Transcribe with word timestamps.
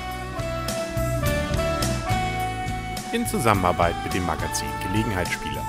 In 3.11 3.27
Zusammenarbeit 3.27 3.95
mit 4.05 4.13
dem 4.13 4.25
Magazin 4.25 4.69
Gelegenheitsspieler. 4.87 5.61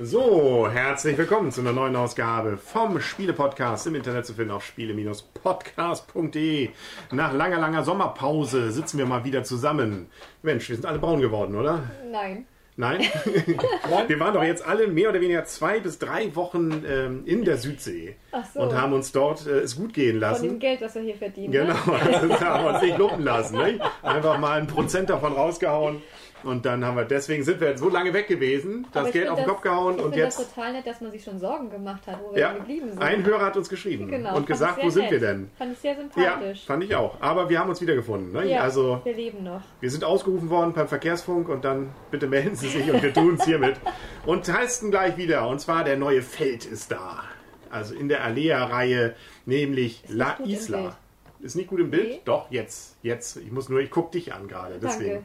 So, 0.00 0.68
herzlich 0.70 1.16
willkommen 1.16 1.50
zu 1.50 1.62
einer 1.62 1.72
neuen 1.72 1.96
Ausgabe 1.96 2.58
vom 2.58 3.00
Spiele-Podcast 3.00 3.86
im 3.86 3.94
Internet 3.94 4.26
zu 4.26 4.34
finden 4.34 4.50
auf 4.50 4.66
spiele-podcast.de. 4.66 6.68
Nach 7.10 7.32
langer, 7.32 7.58
langer 7.58 7.84
Sommerpause 7.84 8.70
sitzen 8.70 8.98
wir 8.98 9.06
mal 9.06 9.24
wieder 9.24 9.44
zusammen. 9.44 10.10
Mensch, 10.42 10.68
wir 10.68 10.76
sind 10.76 10.84
alle 10.84 10.98
braun 10.98 11.22
geworden, 11.22 11.56
oder? 11.56 11.84
Nein. 12.12 12.46
Nein? 12.78 13.00
wir 14.06 14.20
waren 14.20 14.34
doch 14.34 14.42
jetzt 14.42 14.66
alle 14.66 14.86
mehr 14.86 15.08
oder 15.08 15.20
weniger 15.20 15.44
zwei 15.46 15.80
bis 15.80 15.98
drei 15.98 16.34
Wochen 16.36 16.84
ähm, 16.86 17.22
in 17.24 17.44
der 17.44 17.56
Südsee 17.56 18.16
so. 18.52 18.60
und 18.60 18.74
haben 18.74 18.92
uns 18.92 19.12
dort 19.12 19.46
äh, 19.46 19.60
es 19.60 19.76
gut 19.76 19.94
gehen 19.94 20.20
Von 20.20 20.20
dem 20.20 20.20
lassen. 20.20 20.58
Geld, 20.58 20.82
was 20.82 20.94
wir 20.94 21.02
hier 21.02 21.16
verdienen. 21.16 21.52
Genau, 21.52 21.74
Ne? 21.86 21.92
also, 22.12 22.28
da 22.28 22.40
haben 22.40 22.64
wir 22.64 22.74
uns 22.74 22.82
nicht 22.82 22.98
lumpen 22.98 23.24
lassen. 23.24 23.56
Nicht? 23.56 23.80
Einfach 24.02 24.38
mal 24.38 24.60
ein 24.60 24.66
Prozent 24.66 25.08
davon 25.08 25.32
rausgehauen. 25.32 26.02
Und 26.42 26.64
dann 26.66 26.84
haben 26.84 26.96
wir, 26.96 27.04
deswegen 27.04 27.42
sind 27.42 27.60
wir 27.60 27.70
jetzt 27.70 27.80
so 27.80 27.88
lange 27.88 28.12
weg 28.12 28.28
gewesen, 28.28 28.86
das 28.92 29.10
Geld 29.10 29.28
auf 29.28 29.36
den 29.36 29.44
das- 29.46 29.52
Kopf 29.54 29.62
gehauen 29.62 29.96
ich 29.98 30.04
und 30.04 30.14
jetzt. 30.14 30.38
das 30.38 30.48
total 30.48 30.72
nett, 30.74 30.86
dass 30.86 31.00
man 31.00 31.10
sich 31.10 31.24
schon 31.24 31.38
Sorgen 31.38 31.70
gemacht 31.70 32.06
hat, 32.06 32.18
wo 32.22 32.32
wir 32.34 32.40
Ja, 32.40 32.52
geblieben 32.52 32.90
sind. 32.90 33.02
ein 33.02 33.24
Hörer 33.24 33.46
hat 33.46 33.56
uns 33.56 33.68
geschrieben 33.68 34.08
genau, 34.08 34.36
und 34.36 34.46
gesagt, 34.46 34.82
wo 34.82 34.90
sind 34.90 35.10
wir 35.10 35.18
denn? 35.18 35.50
Fand 35.58 35.72
ich 35.72 35.78
sehr 35.78 35.92
Ja, 35.94 35.98
sympathisch. 35.98 36.64
fand 36.66 36.84
ich 36.84 36.94
auch. 36.94 37.20
Aber 37.20 37.48
wir 37.48 37.58
haben 37.58 37.70
uns 37.70 37.80
wiedergefunden. 37.80 38.32
Ne? 38.32 38.50
Ja, 38.50 38.60
Also 38.60 39.00
wir 39.04 39.14
leben 39.14 39.42
noch. 39.44 39.62
wir 39.80 39.90
sind 39.90 40.04
ausgerufen 40.04 40.50
worden 40.50 40.72
beim 40.74 40.88
Verkehrsfunk 40.88 41.48
und 41.48 41.64
dann 41.64 41.90
bitte 42.10 42.26
melden 42.26 42.54
Sie 42.54 42.68
sich 42.68 42.90
und 42.92 43.02
wir 43.02 43.12
tun 43.12 43.36
es 43.38 43.44
hiermit. 43.44 43.76
Und 44.26 44.44
testen 44.44 44.90
gleich 44.90 45.16
wieder. 45.16 45.48
Und 45.48 45.60
zwar 45.60 45.84
der 45.84 45.96
neue 45.96 46.20
Feld 46.20 46.64
ist 46.64 46.90
da. 46.92 47.22
Also 47.70 47.94
in 47.94 48.08
der 48.08 48.24
Alea-Reihe, 48.24 49.14
nämlich 49.44 50.02
La. 50.08 50.36
Isla. 50.44 50.96
Ist 51.40 51.54
nicht 51.56 51.68
gut 51.68 51.80
im 51.80 51.90
Bild? 51.90 52.08
Nee. 52.08 52.20
Doch, 52.24 52.50
jetzt. 52.50 52.96
Jetzt. 53.02 53.36
Ich 53.36 53.52
muss 53.52 53.68
nur, 53.68 53.80
ich 53.80 53.90
gucke 53.90 54.12
dich 54.12 54.32
an 54.32 54.48
gerade. 54.48 54.78
Deswegen. 54.82 55.24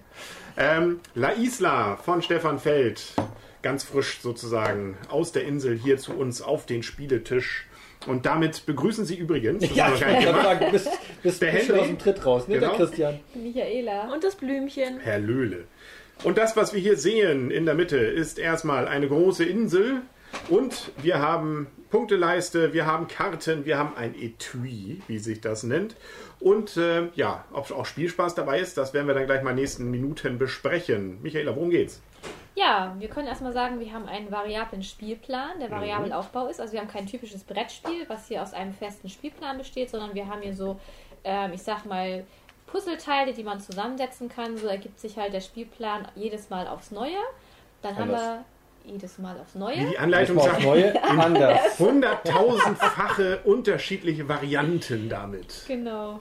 Danke. 0.56 0.84
Ähm, 0.84 1.00
La 1.16 1.30
Isla 1.32 1.96
von 1.98 2.22
Stefan 2.22 2.60
Feld. 2.60 3.14
Ganz 3.62 3.84
frisch 3.84 4.20
sozusagen 4.22 4.98
aus 5.10 5.32
der 5.32 5.46
Insel 5.46 5.78
hier 5.78 5.98
zu 5.98 6.14
uns 6.14 6.42
auf 6.42 6.66
den 6.66 6.84
Spieletisch. 6.84 7.68
Und 8.08 8.26
damit 8.26 8.66
begrüßen 8.66 9.06
Sie 9.06 9.16
übrigens. 9.16 9.62
das 9.62 9.76
Ja, 9.76 9.94
ich 9.94 10.02
wollte 10.06 10.26
gemacht, 10.26 10.44
sagen, 10.44 10.66
du 10.66 10.72
bist, 10.72 10.90
bist 11.22 11.42
Der 11.44 11.52
Henry? 11.52 11.80
aus 11.80 11.88
dem 11.88 12.00
Tritt 12.00 12.26
raus, 12.26 12.48
ne, 12.48 12.56
Genau. 12.56 12.70
der 12.76 12.78
Christian? 12.78 13.20
Michaela. 13.36 14.12
Und 14.12 14.24
das 14.24 14.36
Blümchen. 14.36 15.00
Herr 15.00 15.20
Löhle. 15.20 15.66
Und 16.24 16.38
das, 16.40 16.58
was 16.58 16.74
wir 16.74 16.80
hier 16.82 16.98
sehen 16.98 17.52
in 17.52 17.66
der 17.66 17.76
Mitte, 17.76 17.98
ist 17.98 18.40
erstmal 18.40 18.88
eine 18.88 19.08
große 19.08 19.44
Insel. 19.46 20.02
Und 20.50 20.92
wir 20.98 21.20
haben 21.20 21.68
Punkteleiste, 21.90 22.74
wir 22.74 22.86
haben 22.86 23.08
Karten, 23.08 23.66
wir 23.66 23.78
haben 23.78 23.96
ein 23.96 24.16
Etui, 24.16 25.02
wie 25.08 25.20
sich 25.20 25.42
das 25.42 25.64
nennt. 25.64 25.96
Und 26.40 26.78
äh, 26.78 27.10
ja, 27.16 27.46
ob 27.52 27.70
auch 27.72 27.86
Spielspaß 27.86 28.36
dabei 28.36 28.60
ist, 28.60 28.78
das 28.78 28.94
werden 28.94 29.08
wir 29.08 29.14
dann 29.14 29.26
gleich 29.26 29.44
mal 29.44 29.52
in 29.52 29.58
den 29.58 29.64
nächsten 29.64 29.92
Minuten 29.92 30.38
besprechen. 30.38 31.22
Michaela, 31.22 31.56
worum 31.56 31.70
geht's? 31.70 32.02
Ja, 32.56 32.96
wir 33.00 33.08
können 33.08 33.28
erstmal 33.28 33.54
sagen, 33.54 33.80
wir 33.80 33.94
haben 33.94 34.08
einen 34.08 34.32
variablen 34.32 34.84
Spielplan, 34.84 35.56
Mhm. 35.56 35.60
der 35.62 35.72
variabel 35.72 36.14
Aufbau 36.14 36.48
ist. 36.48 36.60
Also 36.60 36.74
wir 36.74 36.82
haben 36.82 36.90
kein 36.90 37.08
typisches 37.08 37.44
Brettspiel, 37.44 38.06
was 38.08 38.28
hier 38.28 38.42
aus 38.42 38.54
einem 38.54 38.74
festen 38.74 39.10
Spielplan 39.10 39.58
besteht, 39.58 39.90
sondern 39.90 40.14
wir 40.14 40.28
haben 40.28 40.42
hier 40.42 40.54
so, 40.54 40.80
ähm, 41.24 41.54
ich 41.54 41.64
sag 41.64 41.86
mal, 41.86 42.26
Puzzleteile, 42.68 43.34
die 43.34 43.44
man 43.44 43.60
zusammensetzen 43.60 44.30
kann. 44.30 44.58
So 44.58 44.68
ergibt 44.68 45.00
sich 45.00 45.18
halt 45.18 45.34
der 45.34 45.42
Spielplan 45.42 46.08
jedes 46.16 46.50
Mal 46.50 46.68
aufs 46.68 46.92
Neue. 46.92 47.18
Dann 47.82 47.96
haben 47.96 48.04
Anders. 48.04 48.22
wir 48.22 48.46
jedes 48.86 49.18
Mal 49.18 49.40
aufs 49.40 49.56
Wie 49.56 49.60
Neue. 49.60 49.86
die 49.86 49.98
Anleitung 49.98 50.40
sagt, 50.40 50.64
Neue, 50.64 51.04
anders. 51.04 51.60
hunderttausendfache 51.80 53.40
unterschiedliche 53.44 54.28
Varianten 54.28 55.10
damit. 55.10 55.64
Genau. 55.68 56.20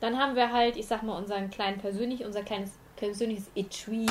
Dann 0.00 0.18
haben 0.18 0.34
wir 0.34 0.52
halt, 0.52 0.76
ich 0.76 0.86
sag 0.86 1.02
mal, 1.02 1.16
unseren 1.16 1.50
kleinen 1.50 1.78
persönlich, 1.78 2.24
unser 2.24 2.42
kleines 2.42 2.72
persönliches 2.96 3.50
Etui, 3.54 4.06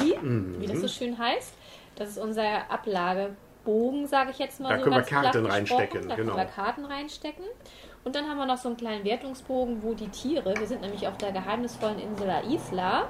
wie 0.59 0.67
das 0.67 0.81
so 0.81 0.87
schön 0.87 1.17
heißt. 1.17 1.53
Das 1.95 2.09
ist 2.09 2.17
unser 2.17 2.71
Ablagebogen, 2.71 4.07
sage 4.07 4.31
ich 4.31 4.39
jetzt 4.39 4.59
mal. 4.59 4.69
Da 4.69 4.77
so 4.77 4.83
können 4.83 4.95
wir 4.95 5.03
Karten 5.03 5.45
reinstecken, 5.45 6.07
Da 6.07 6.15
genau. 6.15 6.33
können 6.33 6.47
wir 6.47 6.53
Karten 6.53 6.85
reinstecken. 6.85 7.45
Und 8.03 8.15
dann 8.15 8.27
haben 8.27 8.37
wir 8.37 8.45
noch 8.45 8.57
so 8.57 8.69
einen 8.69 8.77
kleinen 8.77 9.05
Wertungsbogen, 9.05 9.83
wo 9.83 9.93
die 9.93 10.07
Tiere, 10.07 10.55
wir 10.57 10.65
sind 10.65 10.81
nämlich 10.81 11.07
auf 11.07 11.17
der 11.17 11.31
geheimnisvollen 11.31 11.99
Insel 11.99 12.27
La 12.27 12.41
Isla 12.41 13.07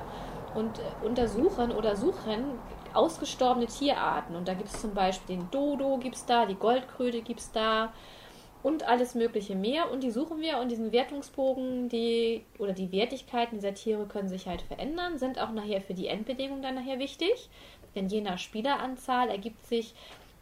und 0.53 0.79
äh, 0.79 1.05
untersuchen 1.05 1.71
oder 1.71 1.95
suchen 1.95 2.59
ausgestorbene 2.95 3.67
Tierarten. 3.67 4.35
Und 4.35 4.47
da 4.47 4.53
gibt 4.53 4.69
es 4.69 4.81
zum 4.81 4.93
Beispiel 4.93 5.37
den 5.37 5.51
Dodo, 5.51 5.97
gibt's 5.97 6.25
da, 6.25 6.45
die 6.45 6.55
Goldkröte 6.55 7.21
gibt's 7.21 7.51
da 7.51 7.93
und 8.63 8.87
alles 8.87 9.15
mögliche 9.15 9.55
mehr. 9.55 9.91
Und 9.91 10.03
die 10.03 10.11
suchen 10.11 10.39
wir 10.39 10.57
und 10.59 10.69
diesen 10.69 10.91
Wertungsbogen, 10.91 11.89
die 11.89 12.43
oder 12.59 12.73
die 12.73 12.91
Wertigkeiten 12.91 13.55
dieser 13.55 13.73
Tiere 13.73 14.05
können 14.05 14.29
sich 14.29 14.47
halt 14.47 14.61
verändern, 14.61 15.17
sind 15.17 15.39
auch 15.39 15.51
nachher 15.51 15.81
für 15.81 15.93
die 15.93 16.07
Endbedingung 16.07 16.61
dann 16.61 16.75
nachher 16.75 16.99
wichtig. 16.99 17.49
Denn 17.95 18.07
je 18.07 18.21
nach 18.21 18.37
Spieleranzahl 18.37 19.29
ergibt 19.29 19.65
sich 19.65 19.93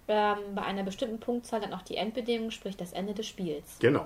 ähm, 0.07 0.37
bei 0.55 0.61
einer 0.63 0.83
bestimmten 0.83 1.19
Punktzahl 1.19 1.61
dann 1.61 1.73
auch 1.73 1.81
die 1.81 1.95
Endbedingung, 1.95 2.51
sprich 2.51 2.77
das 2.77 2.93
Ende 2.93 3.13
des 3.13 3.27
Spiels. 3.27 3.77
Genau. 3.79 4.05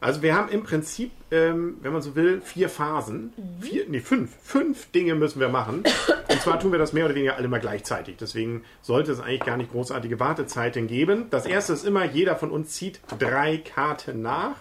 Also 0.00 0.20
wir 0.22 0.34
haben 0.34 0.50
im 0.50 0.62
Prinzip, 0.62 1.12
ähm, 1.30 1.78
wenn 1.80 1.92
man 1.92 2.02
so 2.02 2.14
will, 2.14 2.40
vier 2.42 2.68
Phasen. 2.68 3.32
Vier, 3.60 3.86
nee, 3.88 4.00
fünf. 4.00 4.30
Fünf 4.42 4.90
Dinge 4.90 5.14
müssen 5.14 5.40
wir 5.40 5.48
machen. 5.48 5.82
Und 6.28 6.40
zwar 6.42 6.60
tun 6.60 6.72
wir 6.72 6.78
das 6.78 6.92
mehr 6.92 7.06
oder 7.06 7.14
weniger 7.14 7.36
alle 7.36 7.48
mal 7.48 7.60
gleichzeitig. 7.60 8.16
Deswegen 8.18 8.64
sollte 8.82 9.12
es 9.12 9.20
eigentlich 9.20 9.44
gar 9.44 9.56
nicht 9.56 9.72
großartige 9.72 10.20
Wartezeiten 10.20 10.88
geben. 10.88 11.26
Das 11.30 11.46
erste 11.46 11.72
ist 11.72 11.86
immer, 11.86 12.04
jeder 12.04 12.36
von 12.36 12.50
uns 12.50 12.72
zieht 12.72 13.00
drei 13.18 13.56
Karten 13.56 14.20
nach. 14.20 14.56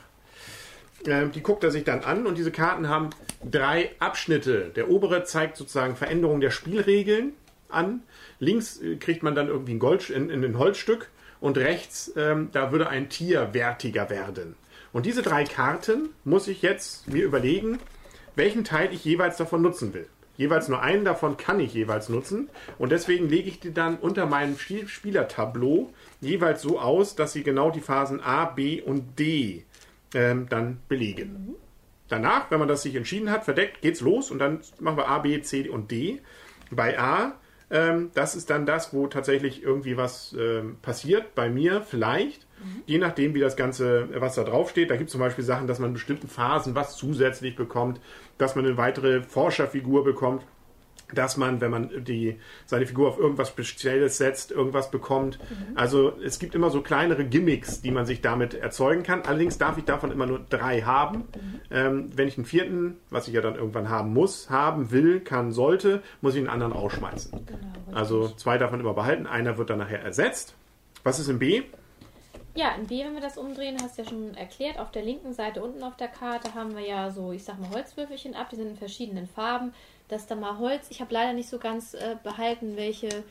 Ähm, 1.06 1.32
die 1.32 1.44
guckt 1.44 1.64
er 1.64 1.72
sich 1.72 1.84
dann 1.84 2.06
an 2.06 2.26
und 2.26 2.38
diese 2.38 2.52
Karten 2.52 2.88
haben 2.88 3.10
drei 3.44 3.92
Abschnitte. 4.00 4.72
Der 4.76 4.90
obere 4.90 5.26
zeigt 5.26 5.58
sozusagen 5.58 5.96
Veränderung 5.96 6.40
der 6.40 6.52
Spielregeln 6.52 7.34
an. 7.70 8.04
Links 8.40 8.82
äh, 8.82 8.96
kriegt 8.96 9.24
man 9.24 9.36
dann 9.36 9.48
irgendwie 9.48 9.74
ein, 9.74 9.80
Gold, 9.80 10.10
in, 10.10 10.30
in 10.30 10.44
ein 10.44 10.58
Holzstück 10.58 11.10
und 11.42 11.58
rechts, 11.58 12.14
ähm, 12.16 12.50
da 12.54 12.72
würde 12.72 12.88
ein 12.88 13.10
Tier 13.10 13.54
wertiger 13.54 14.10
werden. 14.10 14.56
Und 14.94 15.06
diese 15.06 15.24
drei 15.24 15.44
Karten 15.44 16.10
muss 16.24 16.48
ich 16.48 16.62
jetzt 16.62 17.08
mir 17.10 17.26
überlegen, 17.26 17.80
welchen 18.36 18.64
Teil 18.64 18.94
ich 18.94 19.04
jeweils 19.04 19.38
davon 19.38 19.62
nutzen 19.62 19.94
will. 19.94 20.08
Jeweils 20.38 20.68
nur 20.68 20.82
einen 20.82 21.06
davon 21.06 21.38
kann 21.38 21.60
ich 21.60 21.74
jeweils 21.74 22.10
nutzen 22.10 22.50
und 22.80 22.92
deswegen 22.92 23.30
lege 23.30 23.50
ich 23.50 23.60
die 23.60 23.74
dann 23.74 23.98
unter 23.98 24.26
meinem 24.26 24.58
Spiel 24.58 24.88
Spielertableau 24.88 25.94
jeweils 26.22 26.64
so 26.64 26.80
aus, 26.80 27.16
dass 27.16 27.34
sie 27.34 27.44
genau 27.44 27.70
die 27.70 27.82
Phasen 27.82 28.20
A, 28.20 28.46
B 28.46 28.82
und 28.82 29.20
D 29.20 29.64
ähm, 30.16 30.48
dann 30.50 30.80
belegen. 30.88 31.56
Danach, 32.08 32.50
wenn 32.50 32.60
man 32.60 32.68
das 32.68 32.82
sich 32.82 32.96
entschieden 32.96 33.30
hat, 33.30 33.46
verdeckt, 33.46 33.82
geht's 33.82 34.02
los 34.02 34.32
und 34.32 34.40
dann 34.40 34.62
machen 34.80 34.98
wir 34.98 35.08
A, 35.08 35.20
B, 35.20 35.40
C 35.42 35.70
und 35.70 35.92
D. 35.92 36.20
Bei 36.72 37.00
A, 37.00 37.34
ähm, 37.74 38.12
das 38.14 38.36
ist 38.36 38.52
dann 38.52 38.68
das, 38.68 38.94
wo 38.94 39.08
tatsächlich 39.08 39.64
irgendwie 39.64 39.98
was 39.98 40.36
ähm, 40.40 40.78
passiert, 40.84 41.34
bei 41.34 41.50
mir 41.50 41.82
vielleicht, 41.82 42.46
je 42.86 43.00
nachdem, 43.00 43.34
wie 43.34 43.40
das 43.40 43.56
Ganze, 43.56 44.10
äh, 44.14 44.22
was 44.22 44.36
da 44.36 44.44
drauf 44.44 44.70
steht. 44.70 44.92
Da 44.92 44.96
gibt 44.96 45.08
es 45.08 45.12
zum 45.12 45.20
Beispiel 45.20 45.44
Sachen, 45.44 45.66
dass 45.68 45.80
man 45.80 45.90
in 45.90 45.94
bestimmten 45.96 46.28
Phasen 46.28 46.76
was 46.76 46.96
zusätzlich 46.96 47.56
bekommt, 47.56 48.00
dass 48.38 48.56
man 48.56 48.66
eine 48.66 48.78
weitere 48.78 49.24
Forscherfigur 49.24 50.04
bekommt 50.04 50.44
dass 51.14 51.38
man, 51.38 51.62
wenn 51.62 51.72
man 51.72 52.04
die, 52.04 52.40
seine 52.66 52.86
Figur 52.86 53.10
auf 53.10 53.20
irgendwas 53.20 53.50
Spezielles 53.50 54.18
setzt, 54.18 54.52
irgendwas 54.52 54.92
bekommt. 54.92 55.40
Also 55.76 56.14
es 56.24 56.40
gibt 56.40 56.56
immer 56.56 56.70
so 56.70 56.82
kleinere 56.82 57.26
Gimmicks, 57.26 57.82
die 57.82 57.92
man 57.92 58.06
sich 58.06 58.22
damit 58.22 58.54
erzeugen 58.54 59.04
kann. 59.04 59.22
Allerdings 59.24 59.58
darf 59.58 59.78
ich 59.78 59.86
davon 59.86 60.12
immer 60.12 60.26
nur 60.26 60.40
drei 60.50 60.82
haben. 60.82 61.26
Ähm, 61.72 62.10
wenn 62.16 62.28
ich 62.28 62.38
einen 62.38 62.46
vierten, 62.46 62.98
was 63.10 63.28
ich 63.28 63.34
ja 63.34 63.42
dann 63.42 63.56
irgendwann 63.56 63.90
haben 63.90 64.14
muss, 64.14 64.50
haben 64.50 64.92
will, 64.92 65.20
kann, 65.20 65.52
sollte, 65.52 66.02
muss 66.22 66.34
ich 66.34 66.40
einen 66.40 66.50
anderen 66.50 66.74
rausschmeißen. 66.74 67.46
Genau. 67.46 67.98
Also 67.98 68.30
zwei 68.30 68.58
davon 68.58 68.80
immer 68.80 68.94
behalten, 68.94 69.28
einer 69.28 69.58
wird 69.58 69.70
dann 69.70 69.80
nachher 69.80 70.02
ersetzt. 70.02 70.56
Was 71.04 71.20
ist 71.20 71.28
in 71.28 71.40
B? 71.40 71.64
Ja, 72.56 72.76
in 72.76 72.86
B, 72.86 73.04
wenn 73.04 73.14
wir 73.16 73.22
das 73.22 73.38
umdrehen, 73.38 73.78
hast 73.82 73.98
du 73.98 74.04
ja 74.04 74.10
schon 74.10 74.36
erklärt, 74.36 74.78
auf 74.80 74.92
der 74.92 75.02
linken 75.02 75.34
Seite 75.34 75.64
unten 75.64 75.82
auf 75.82 75.98
der 75.98 76.08
Karte 76.08 76.54
haben 76.54 76.76
wir 76.76 76.86
ja 76.86 77.10
so, 77.10 77.32
ich 77.32 77.44
sag 77.44 77.60
mal, 77.60 77.72
Holzwürfelchen 77.72 78.36
ab, 78.36 78.50
die 78.52 78.58
sind 78.58 78.70
in 78.70 78.78
verschiedenen 78.78 79.28
Farben. 79.28 79.74
Das 80.08 80.24
ist 80.24 80.32
dann 80.32 80.40
mal 80.40 80.60
Holz. 80.60 80.88
Ich 80.90 81.02
habe 81.02 81.12
leider 81.14 81.34
nicht 81.34 81.50
so 81.50 81.58
ganz 81.58 81.96
äh, 81.96 82.16
behalten, 82.22 82.76
welche, 82.76 83.24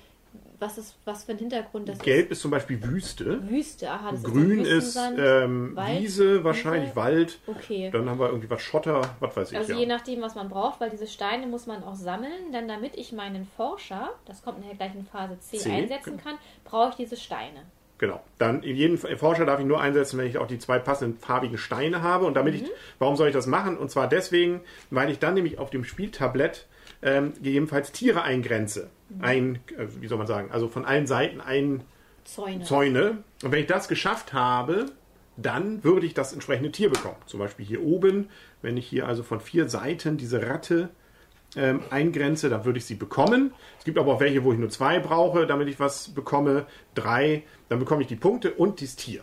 was 0.59 0.77
ist, 0.77 0.97
was 1.05 1.23
für 1.23 1.33
ein 1.33 1.39
Hintergrund 1.39 1.89
das 1.89 2.01
Gelb 2.01 2.33
ist 2.33 2.41
zum 2.41 2.51
Beispiel 2.51 2.83
Wüste. 2.83 3.25
ist. 3.25 3.49
Wüste, 3.49 3.91
aha, 3.91 4.11
das 4.11 4.25
Grün 4.25 4.65
ist, 4.65 4.97
ist 4.97 4.97
ähm, 4.97 5.77
Wald, 5.77 6.01
Wiese, 6.01 6.43
wahrscheinlich 6.43 6.91
Wiese. 6.91 6.97
Wald. 6.97 7.39
Okay. 7.47 7.91
Dann 7.93 8.11
haben 8.11 8.19
wir 8.19 8.27
irgendwie 8.27 8.51
was 8.51 8.63
Schotter, 8.63 9.03
was 9.21 9.37
weiß 9.37 9.53
ich. 9.53 9.59
Also 9.59 9.73
ja. 9.75 9.79
je 9.79 9.87
nachdem, 9.87 10.21
was 10.21 10.35
man 10.35 10.49
braucht, 10.49 10.81
weil 10.81 10.91
diese 10.91 11.07
Steine 11.07 11.47
muss 11.47 11.67
man 11.67 11.85
auch 11.85 11.95
sammeln, 11.95 12.51
denn 12.53 12.67
damit 12.67 12.97
ich 12.97 13.13
meinen 13.13 13.47
Forscher, 13.57 14.11
das 14.25 14.43
kommt 14.43 14.61
nachher 14.61 14.75
gleich 14.75 14.95
in 14.97 15.07
Phase 15.07 15.39
C, 15.39 15.59
C, 15.59 15.71
einsetzen 15.71 16.17
kann, 16.17 16.39
brauche 16.65 16.91
ich 16.91 16.97
diese 16.97 17.17
Steine. 17.17 17.61
Genau. 18.03 18.21
Dann 18.37 18.65
in 18.65 18.75
jeden 18.75 18.99
Forscher 18.99 19.47
darf 19.47 19.61
ich 19.61 19.65
nur 19.65 19.81
einsetzen, 19.81 20.19
wenn 20.19 20.27
ich 20.27 20.37
auch 20.37 20.49
die 20.49 20.59
zwei 20.59 20.81
passenden 20.81 21.19
farbigen 21.21 21.57
Steine 21.57 22.03
habe. 22.03 22.25
Und 22.25 22.35
damit 22.35 22.57
ich, 22.57 22.65
warum 22.99 23.15
soll 23.15 23.29
ich 23.29 23.33
das 23.33 23.47
machen? 23.47 23.79
Und 23.79 23.93
zwar 23.93 24.09
deswegen, 24.09 24.61
weil 24.91 25.09
ich 25.09 25.21
dann 25.21 25.35
nämlich 25.35 25.61
auf 25.61 25.71
dem 25.71 25.85
Spieltablett 25.85 26.67
ähm, 27.01 27.33
gegebenenfalls 27.35 27.93
Tiere 27.93 28.23
eingrenze. 28.23 28.91
Ein, 29.21 29.61
äh, 29.79 29.87
wie 30.01 30.09
soll 30.09 30.19
man 30.19 30.27
sagen, 30.27 30.51
also 30.51 30.67
von 30.67 30.85
allen 30.85 31.07
Seiten 31.07 31.41
ein 31.41 31.85
Zäune. 32.25 32.65
Zäune. 32.65 33.19
Und 33.45 33.53
wenn 33.53 33.61
ich 33.61 33.69
das 33.69 33.87
geschafft 33.87 34.33
habe, 34.33 34.87
dann 35.37 35.85
würde 35.85 36.05
ich 36.05 36.13
das 36.13 36.33
entsprechende 36.33 36.73
Tier 36.73 36.91
bekommen. 36.91 37.19
Zum 37.27 37.39
Beispiel 37.39 37.65
hier 37.65 37.85
oben, 37.85 38.31
wenn 38.63 38.77
ich 38.77 38.89
hier 38.89 39.07
also 39.07 39.23
von 39.23 39.39
vier 39.41 39.69
Seiten 39.69 40.17
diese 40.17 40.45
Ratte 40.45 40.89
ähm, 41.57 41.81
eingrenze, 41.91 42.49
dann 42.49 42.65
würde 42.65 42.79
ich 42.79 42.87
sie 42.87 42.95
bekommen. 42.95 43.53
Es 43.79 43.85
gibt 43.85 43.99
aber 43.99 44.15
auch 44.15 44.21
welche, 44.21 44.43
wo 44.45 44.53
ich 44.53 44.59
nur 44.59 44.71
zwei 44.71 44.99
brauche, 45.01 45.47
damit 45.47 45.69
ich 45.69 45.79
was 45.79 46.09
bekomme. 46.09 46.67
Drei, 46.95 47.43
dann 47.69 47.79
bekomme 47.79 48.03
ich 48.03 48.09
die 48.09 48.17
Punkte 48.17 48.53
und 48.53 48.81
dieses 48.81 48.97
Tier. 48.97 49.23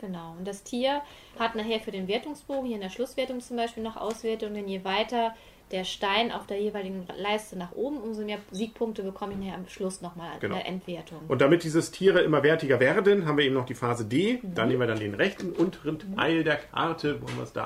Genau. 0.00 0.34
Und 0.38 0.46
das 0.46 0.62
Tier 0.64 1.02
hat 1.38 1.54
nachher 1.54 1.80
für 1.80 1.90
den 1.92 2.08
Wertungsbogen, 2.08 2.66
hier 2.66 2.76
in 2.76 2.82
der 2.82 2.90
Schlusswertung 2.90 3.40
zum 3.40 3.56
Beispiel, 3.56 3.82
noch 3.82 3.96
Auswertungen. 3.96 4.66
Je 4.68 4.84
weiter 4.84 5.34
der 5.70 5.84
Stein 5.84 6.30
auf 6.30 6.46
der 6.46 6.60
jeweiligen 6.60 7.06
Leiste 7.16 7.56
nach 7.56 7.72
oben, 7.72 7.96
umso 7.96 8.22
mehr 8.22 8.38
Siegpunkte 8.50 9.02
bekomme 9.02 9.32
ich 9.32 9.38
nachher 9.38 9.54
am 9.54 9.66
Schluss 9.66 10.02
nochmal 10.02 10.34
in 10.34 10.40
Genau. 10.40 10.54
der 10.56 10.66
Endwertung. 10.66 11.18
Und 11.26 11.40
damit 11.40 11.64
dieses 11.64 11.90
Tiere 11.90 12.20
immer 12.20 12.42
wertiger 12.42 12.80
werden, 12.80 13.26
haben 13.26 13.38
wir 13.38 13.44
eben 13.44 13.54
noch 13.54 13.64
die 13.66 13.74
Phase 13.74 14.04
D. 14.04 14.40
Da 14.42 14.66
nehmen 14.66 14.80
wir 14.80 14.86
dann 14.86 14.98
den 15.00 15.14
rechten 15.14 15.52
unteren 15.52 15.98
Teil 16.16 16.44
der 16.44 16.56
Karte, 16.56 17.20
wo 17.22 17.28
haben 17.28 17.36
wir 17.36 17.44
es 17.44 17.52
da? 17.52 17.64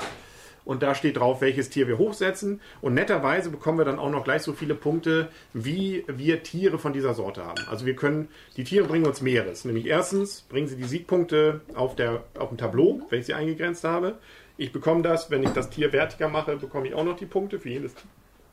Und 0.68 0.82
da 0.82 0.94
steht 0.94 1.16
drauf, 1.16 1.40
welches 1.40 1.70
Tier 1.70 1.88
wir 1.88 1.96
hochsetzen. 1.96 2.60
Und 2.82 2.92
netterweise 2.92 3.48
bekommen 3.48 3.78
wir 3.78 3.86
dann 3.86 3.98
auch 3.98 4.10
noch 4.10 4.22
gleich 4.22 4.42
so 4.42 4.52
viele 4.52 4.74
Punkte, 4.74 5.30
wie 5.54 6.04
wir 6.08 6.42
Tiere 6.42 6.78
von 6.78 6.92
dieser 6.92 7.14
Sorte 7.14 7.42
haben. 7.42 7.64
Also 7.70 7.86
wir 7.86 7.96
können, 7.96 8.28
die 8.58 8.64
Tiere 8.64 8.86
bringen 8.86 9.06
uns 9.06 9.22
mehres. 9.22 9.64
Nämlich 9.64 9.86
erstens 9.86 10.42
bringen 10.42 10.68
sie 10.68 10.76
die 10.76 10.84
Siegpunkte 10.84 11.62
auf, 11.74 11.96
der, 11.96 12.22
auf 12.38 12.50
dem 12.50 12.58
Tableau, 12.58 13.00
wenn 13.08 13.20
ich 13.20 13.24
sie 13.24 13.32
eingegrenzt 13.32 13.82
habe. 13.82 14.18
Ich 14.58 14.70
bekomme 14.70 15.00
das, 15.00 15.30
wenn 15.30 15.42
ich 15.42 15.48
das 15.50 15.70
Tier 15.70 15.90
wertiger 15.94 16.28
mache, 16.28 16.54
bekomme 16.56 16.86
ich 16.86 16.92
auch 16.92 17.04
noch 17.04 17.16
die 17.16 17.24
Punkte 17.24 17.58
für 17.58 17.70
jedes 17.70 17.94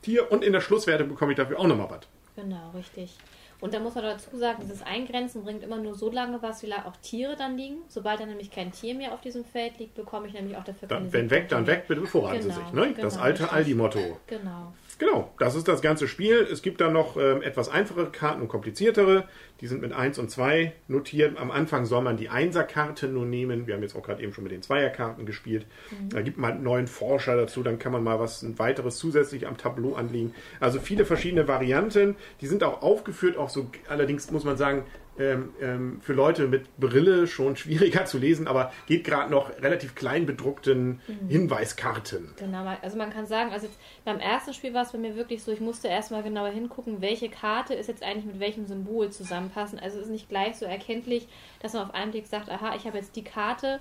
Tier. 0.00 0.32
Und 0.32 0.42
in 0.42 0.54
der 0.54 0.62
Schlusswerte 0.62 1.04
bekomme 1.04 1.32
ich 1.32 1.36
dafür 1.36 1.60
auch 1.60 1.66
nochmal 1.66 1.90
was. 1.90 2.08
Genau, 2.34 2.70
richtig. 2.74 3.14
Und 3.60 3.72
da 3.72 3.80
muss 3.80 3.94
man 3.94 4.04
dazu 4.04 4.36
sagen, 4.36 4.58
dieses 4.62 4.82
Eingrenzen 4.82 5.44
bringt 5.44 5.62
immer 5.62 5.78
nur 5.78 5.94
so 5.94 6.10
lange 6.10 6.42
was, 6.42 6.62
wie 6.62 6.66
lange 6.66 6.86
auch 6.86 6.96
Tiere 6.96 7.36
dann 7.36 7.56
liegen. 7.56 7.78
Sobald 7.88 8.20
dann 8.20 8.28
nämlich 8.28 8.50
kein 8.50 8.72
Tier 8.72 8.94
mehr 8.94 9.12
auf 9.12 9.20
diesem 9.20 9.44
Feld 9.44 9.78
liegt, 9.78 9.94
bekomme 9.94 10.26
ich 10.28 10.34
nämlich 10.34 10.56
auch 10.56 10.64
dafür 10.64 10.88
Dann, 10.88 10.98
keine 10.98 11.12
wenn 11.12 11.30
weg, 11.30 11.48
dann 11.48 11.66
weg, 11.66 11.84
bitte 11.88 12.02
bevorraten 12.02 12.42
Sie 12.42 12.48
Genau, 12.48 12.60
sich. 12.60 12.72
Ne? 12.72 12.94
das 13.00 13.14
genau, 13.14 13.24
alte 13.24 13.42
richtig. 13.42 13.56
Aldi-Motto. 13.56 14.20
Genau. 14.26 14.72
Genau, 14.98 15.30
das 15.38 15.54
ist 15.54 15.68
das 15.68 15.82
ganze 15.82 16.08
Spiel. 16.08 16.36
Es 16.50 16.62
gibt 16.62 16.80
dann 16.80 16.94
noch 16.94 17.16
ähm, 17.18 17.42
etwas 17.42 17.68
einfachere 17.68 18.10
Karten 18.10 18.40
und 18.40 18.48
kompliziertere. 18.48 19.28
Die 19.60 19.66
sind 19.66 19.80
mit 19.80 19.92
1 19.92 20.18
und 20.18 20.30
2 20.30 20.72
notiert. 20.88 21.38
Am 21.38 21.50
Anfang 21.50 21.86
soll 21.86 22.02
man 22.02 22.16
die 22.16 22.28
Einserkarte 22.28 23.08
nur 23.08 23.24
nehmen. 23.24 23.66
Wir 23.66 23.74
haben 23.74 23.82
jetzt 23.82 23.96
auch 23.96 24.02
gerade 24.02 24.22
eben 24.22 24.32
schon 24.32 24.44
mit 24.44 24.52
den 24.52 24.62
Zweierkarten 24.62 25.24
gespielt. 25.24 25.66
Da 26.10 26.20
gibt 26.20 26.38
man 26.38 26.52
einen 26.52 26.62
neuen 26.62 26.86
Forscher 26.86 27.36
dazu. 27.36 27.62
Dann 27.62 27.78
kann 27.78 27.92
man 27.92 28.04
mal 28.04 28.20
was 28.20 28.42
ein 28.42 28.58
weiteres 28.58 28.96
zusätzlich 28.98 29.46
am 29.46 29.56
Tableau 29.56 29.94
anlegen. 29.94 30.34
Also 30.60 30.78
viele 30.78 31.04
verschiedene 31.04 31.48
Varianten. 31.48 32.16
Die 32.40 32.46
sind 32.46 32.62
auch 32.64 32.82
aufgeführt. 32.82 33.36
Auch 33.36 33.48
so, 33.48 33.70
allerdings 33.88 34.30
muss 34.30 34.44
man 34.44 34.56
sagen, 34.56 34.84
ähm, 35.18 35.54
ähm, 35.62 36.00
für 36.02 36.12
Leute 36.12 36.46
mit 36.46 36.76
Brille 36.76 37.26
schon 37.26 37.56
schwieriger 37.56 38.04
zu 38.04 38.18
lesen, 38.18 38.46
aber 38.46 38.70
geht 38.86 39.04
gerade 39.04 39.30
noch 39.30 39.50
relativ 39.62 39.94
klein 39.94 40.26
bedruckten 40.26 41.00
Hinweiskarten. 41.28 42.34
Genau, 42.36 42.66
also 42.82 42.98
man 42.98 43.10
kann 43.10 43.26
sagen, 43.26 43.50
also 43.50 43.66
jetzt 43.66 43.78
beim 44.04 44.18
ersten 44.18 44.52
Spiel 44.52 44.74
war 44.74 44.82
es 44.82 44.92
bei 44.92 44.98
mir 44.98 45.16
wirklich 45.16 45.42
so, 45.42 45.52
ich 45.52 45.60
musste 45.60 45.88
erstmal 45.88 46.22
genauer 46.22 46.50
hingucken, 46.50 47.00
welche 47.00 47.30
Karte 47.30 47.72
ist 47.72 47.86
jetzt 47.86 48.02
eigentlich 48.02 48.26
mit 48.26 48.40
welchem 48.40 48.66
Symbol 48.66 49.10
zusammenpassen. 49.50 49.78
Also 49.78 49.98
es 49.98 50.04
ist 50.06 50.10
nicht 50.10 50.28
gleich 50.28 50.56
so 50.56 50.66
erkenntlich, 50.66 51.26
dass 51.60 51.72
man 51.72 51.84
auf 51.84 51.94
einen 51.94 52.10
Blick 52.10 52.26
sagt, 52.26 52.50
aha, 52.50 52.74
ich 52.76 52.86
habe 52.86 52.98
jetzt 52.98 53.16
die 53.16 53.24
Karte 53.24 53.80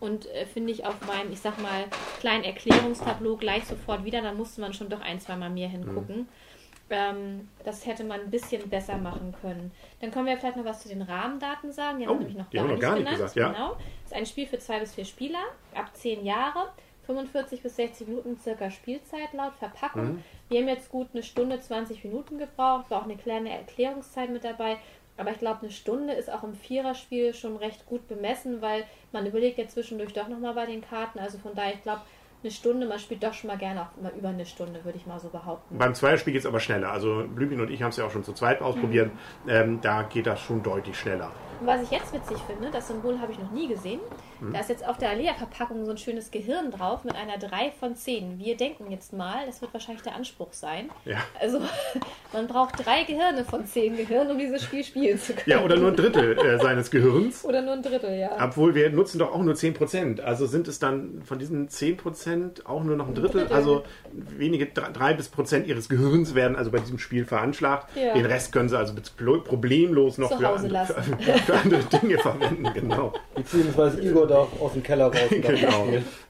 und 0.00 0.26
äh, 0.26 0.46
finde 0.46 0.72
ich 0.72 0.84
auf 0.84 0.94
meinem, 1.06 1.32
ich 1.32 1.40
sag 1.40 1.60
mal, 1.60 1.84
kleinen 2.20 2.44
Erklärungstableau 2.44 3.36
gleich 3.36 3.64
sofort 3.64 4.04
wieder, 4.04 4.20
dann 4.22 4.36
musste 4.36 4.60
man 4.60 4.72
schon 4.72 4.88
doch 4.88 5.00
ein, 5.00 5.20
zweimal 5.20 5.50
mehr 5.50 5.68
hingucken. 5.68 6.28
Ähm, 6.88 7.48
das 7.64 7.84
hätte 7.84 8.04
man 8.04 8.20
ein 8.20 8.30
bisschen 8.30 8.68
besser 8.68 8.96
machen 8.96 9.34
können. 9.40 9.72
Dann 10.00 10.12
können 10.12 10.26
wir 10.26 10.36
vielleicht 10.38 10.56
noch 10.56 10.64
was 10.64 10.82
zu 10.82 10.88
den 10.88 11.02
Rahmendaten 11.02 11.72
sagen. 11.72 11.98
Die 11.98 12.06
haben 12.06 12.14
Oh, 12.16 12.18
nämlich 12.18 12.36
noch 12.36 12.52
wir 12.52 12.62
noch 12.62 12.78
gar 12.78 12.94
nicht 12.94 12.98
genannt. 13.06 13.16
gesagt, 13.18 13.36
ja. 13.36 13.48
Genau. 13.52 13.70
Das 13.72 14.12
ist 14.12 14.14
ein 14.14 14.26
Spiel 14.26 14.46
für 14.46 14.58
zwei 14.58 14.78
bis 14.78 14.94
vier 14.94 15.04
Spieler, 15.04 15.42
ab 15.74 15.90
zehn 15.94 16.24
Jahre. 16.24 16.68
45 17.06 17.62
bis 17.62 17.76
60 17.76 18.08
Minuten 18.08 18.36
circa 18.36 18.68
Spielzeit 18.68 19.32
laut 19.32 19.54
Verpackung. 19.54 20.14
Mhm. 20.14 20.24
Wir 20.48 20.60
haben 20.60 20.68
jetzt 20.68 20.90
gut 20.90 21.08
eine 21.12 21.22
Stunde, 21.22 21.60
20 21.60 22.02
Minuten 22.04 22.36
gebraucht, 22.38 22.90
war 22.90 23.00
auch 23.00 23.04
eine 23.04 23.16
kleine 23.16 23.50
Erklärungszeit 23.50 24.28
mit 24.30 24.42
dabei. 24.44 24.76
Aber 25.16 25.30
ich 25.30 25.38
glaube, 25.38 25.60
eine 25.62 25.70
Stunde 25.70 26.12
ist 26.12 26.30
auch 26.30 26.44
im 26.44 26.54
Viererspiel 26.54 27.34
schon 27.34 27.56
recht 27.56 27.86
gut 27.86 28.06
bemessen, 28.08 28.60
weil 28.60 28.84
man 29.12 29.26
überlegt 29.26 29.58
ja 29.58 29.66
zwischendurch 29.66 30.12
doch 30.12 30.28
nochmal 30.28 30.54
bei 30.54 30.66
den 30.66 30.82
Karten. 30.82 31.18
Also 31.18 31.38
von 31.38 31.54
daher, 31.54 31.74
ich 31.74 31.82
glaube, 31.82 32.02
eine 32.42 32.50
Stunde, 32.50 32.86
man 32.86 32.98
spielt 32.98 33.22
doch 33.22 33.32
schon 33.32 33.48
mal 33.48 33.56
gerne 33.56 33.82
auch 33.82 34.02
mal 34.02 34.12
über 34.16 34.28
eine 34.28 34.44
Stunde, 34.44 34.84
würde 34.84 34.98
ich 34.98 35.06
mal 35.06 35.18
so 35.18 35.28
behaupten. 35.28 35.78
Beim 35.78 35.94
Zweierspiel 35.94 36.32
geht 36.32 36.40
es 36.40 36.46
aber 36.46 36.60
schneller. 36.60 36.92
Also 36.92 37.24
Blümchen 37.26 37.60
und 37.60 37.70
ich 37.70 37.82
haben 37.82 37.90
es 37.90 37.96
ja 37.96 38.04
auch 38.04 38.10
schon 38.10 38.24
zu 38.24 38.34
zweit 38.34 38.60
ausprobiert. 38.60 39.10
Mhm. 39.44 39.50
Ähm, 39.50 39.80
da 39.80 40.02
geht 40.02 40.26
das 40.26 40.40
schon 40.40 40.62
deutlich 40.62 40.98
schneller. 40.98 41.32
Und 41.60 41.66
was 41.66 41.82
ich 41.82 41.90
jetzt 41.90 42.12
witzig 42.12 42.36
finde, 42.46 42.70
das 42.70 42.88
Symbol 42.88 43.18
habe 43.18 43.32
ich 43.32 43.38
noch 43.38 43.50
nie 43.50 43.66
gesehen. 43.66 44.00
Mhm. 44.40 44.52
Da 44.52 44.60
ist 44.60 44.68
jetzt 44.68 44.86
auf 44.86 44.98
der 44.98 45.10
Alea-Verpackung 45.10 45.84
so 45.84 45.90
ein 45.90 45.98
schönes 45.98 46.30
Gehirn 46.30 46.70
drauf 46.70 47.04
mit 47.04 47.14
einer 47.16 47.38
3 47.38 47.72
von 47.78 47.94
10. 47.96 48.38
Wir 48.38 48.56
denken 48.56 48.90
jetzt 48.90 49.12
mal, 49.12 49.46
das 49.46 49.60
wird 49.62 49.72
wahrscheinlich 49.72 50.02
der 50.02 50.14
Anspruch 50.14 50.52
sein. 50.52 50.90
Ja. 51.04 51.18
Also 51.40 51.60
man 52.32 52.46
braucht 52.46 52.84
drei 52.84 53.04
Gehirne 53.04 53.44
von 53.44 53.66
10 53.66 53.96
Gehirnen, 53.96 54.32
um 54.32 54.38
dieses 54.38 54.62
Spiel 54.62 54.84
spielen 54.84 55.18
zu 55.18 55.32
können. 55.34 55.44
Ja, 55.50 55.62
oder 55.64 55.76
nur 55.76 55.90
ein 55.90 55.96
Drittel 55.96 56.38
äh, 56.38 56.58
seines 56.62 56.90
Gehirns. 56.90 57.44
Oder 57.44 57.62
nur 57.62 57.74
ein 57.74 57.82
Drittel, 57.82 58.18
ja. 58.18 58.30
Obwohl 58.44 58.74
wir 58.74 58.90
nutzen 58.90 59.18
doch 59.18 59.32
auch 59.32 59.42
nur 59.42 59.54
10%. 59.54 60.20
Also 60.20 60.46
sind 60.46 60.68
es 60.68 60.78
dann 60.78 61.22
von 61.24 61.38
diesen 61.38 61.68
10% 61.68 62.66
auch 62.66 62.82
nur 62.82 62.96
noch 62.96 63.08
ein 63.08 63.14
Drittel. 63.14 63.42
Drittel. 63.42 63.56
Also 63.56 63.84
wenige 64.12 64.66
drei 64.66 65.14
bis 65.14 65.28
Prozent 65.28 65.66
ihres 65.66 65.88
Gehirns 65.88 66.34
werden 66.34 66.56
also 66.56 66.70
bei 66.70 66.78
diesem 66.78 66.98
Spiel 66.98 67.24
veranschlagt. 67.24 67.96
Ja. 67.96 68.14
Den 68.14 68.26
Rest 68.26 68.52
können 68.52 68.68
sie 68.68 68.78
also 68.78 68.94
problemlos 69.44 70.18
noch 70.18 70.36
für, 70.38 70.48
an- 70.48 70.70
für, 71.20 71.32
für 71.38 71.54
andere 71.58 71.80
Dinge 72.00 72.18
verwenden. 72.18 72.66
Genau. 72.74 73.12
Beziehungsweise 73.34 74.00
Igor 74.02 74.25
darf 74.26 74.60
aus 74.60 74.72
dem 74.72 74.82
Keller 74.82 75.06
raus. 75.06 75.30
genau. 75.30 75.88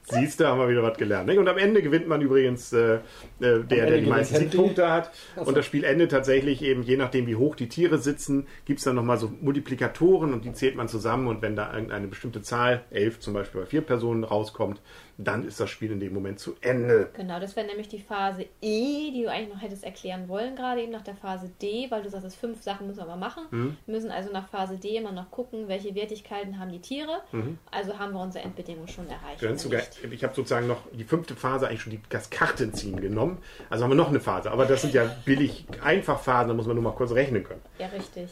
Siehst 0.09 0.39
du, 0.39 0.47
haben 0.47 0.59
wir 0.59 0.69
wieder 0.69 0.83
was 0.83 0.97
gelernt. 0.97 1.27
nicht? 1.27 1.37
Und 1.37 1.49
am 1.49 1.57
Ende 1.57 1.81
gewinnt 1.81 2.07
man 2.07 2.21
übrigens 2.21 2.71
äh, 2.71 2.95
äh, 2.95 2.99
der, 3.39 3.63
der 3.65 3.97
die 3.97 4.05
meisten. 4.05 4.37
Siegpunkte 4.37 4.89
hat. 4.89 5.11
So. 5.35 5.41
Und 5.41 5.57
das 5.57 5.65
Spiel 5.65 5.83
endet 5.83 6.11
tatsächlich 6.11 6.61
eben, 6.61 6.81
je 6.83 6.95
nachdem 6.95 7.27
wie 7.27 7.35
hoch 7.35 7.55
die 7.55 7.67
Tiere 7.67 7.97
sitzen, 7.97 8.47
gibt 8.63 8.79
es 8.79 8.85
dann 8.85 8.95
nochmal 8.95 9.17
so 9.17 9.29
Multiplikatoren 9.41 10.31
und 10.33 10.45
die 10.45 10.53
zählt 10.53 10.75
man 10.75 10.87
zusammen. 10.87 11.27
Und 11.27 11.41
wenn 11.41 11.57
da 11.57 11.73
irgendeine 11.73 12.07
bestimmte 12.07 12.41
Zahl, 12.41 12.85
elf 12.89 13.19
zum 13.19 13.33
Beispiel 13.33 13.61
bei 13.61 13.67
vier 13.67 13.81
Personen 13.81 14.23
rauskommt, 14.23 14.81
dann 15.17 15.45
ist 15.45 15.59
das 15.59 15.69
Spiel 15.69 15.91
in 15.91 15.99
dem 15.99 16.13
Moment 16.13 16.39
zu 16.39 16.55
Ende. 16.61 17.09
Genau, 17.13 17.39
das 17.39 17.55
wäre 17.55 17.65
nämlich 17.65 17.87
die 17.87 17.99
Phase 17.99 18.45
E, 18.61 19.11
die 19.11 19.23
du 19.23 19.31
eigentlich 19.31 19.53
noch 19.53 19.61
hättest 19.61 19.83
erklären 19.83 20.29
wollen, 20.29 20.55
gerade 20.55 20.81
eben 20.81 20.91
nach 20.91 21.01
der 21.01 21.15
Phase 21.15 21.49
D, 21.61 21.87
weil 21.89 22.03
du 22.03 22.09
sagst, 22.09 22.25
es 22.25 22.35
fünf 22.35 22.61
Sachen 22.61 22.87
müssen 22.87 22.99
wir 22.99 23.05
aber 23.05 23.15
machen. 23.15 23.43
Mhm. 23.49 23.77
Wir 23.85 23.95
müssen 23.95 24.11
also 24.11 24.31
nach 24.31 24.47
Phase 24.47 24.77
D 24.77 24.95
immer 24.95 25.11
noch 25.11 25.31
gucken, 25.31 25.67
welche 25.67 25.95
Wertigkeiten 25.95 26.59
haben 26.59 26.71
die 26.71 26.79
Tiere. 26.79 27.23
Also 27.71 27.86
haben 27.97 28.13
wir 28.13 28.19
unsere 28.19 28.43
Endbedingung 28.43 28.87
schon 28.87 29.07
erreicht. 29.07 29.41
Oder 29.43 29.57
sogar, 29.57 29.81
ich 30.09 30.23
habe 30.23 30.33
sozusagen 30.33 30.67
noch 30.67 30.81
die 30.91 31.03
fünfte 31.03 31.35
Phase 31.35 31.67
eigentlich 31.67 31.81
schon 31.81 31.91
die, 31.91 32.01
das 32.09 32.29
Kartenziehen 32.29 32.99
genommen. 32.99 33.39
Also 33.69 33.83
haben 33.83 33.91
wir 33.91 33.95
noch 33.95 34.09
eine 34.09 34.19
Phase. 34.19 34.51
Aber 34.51 34.65
das 34.65 34.81
sind 34.81 34.93
ja 34.93 35.05
billig 35.25 35.65
einfach 35.83 36.19
Phasen, 36.19 36.49
da 36.49 36.53
muss 36.53 36.67
man 36.67 36.75
nur 36.75 36.83
mal 36.83 36.93
kurz 36.93 37.11
rechnen 37.11 37.43
können. 37.43 37.61
Ja, 37.79 37.87
richtig. 37.87 38.29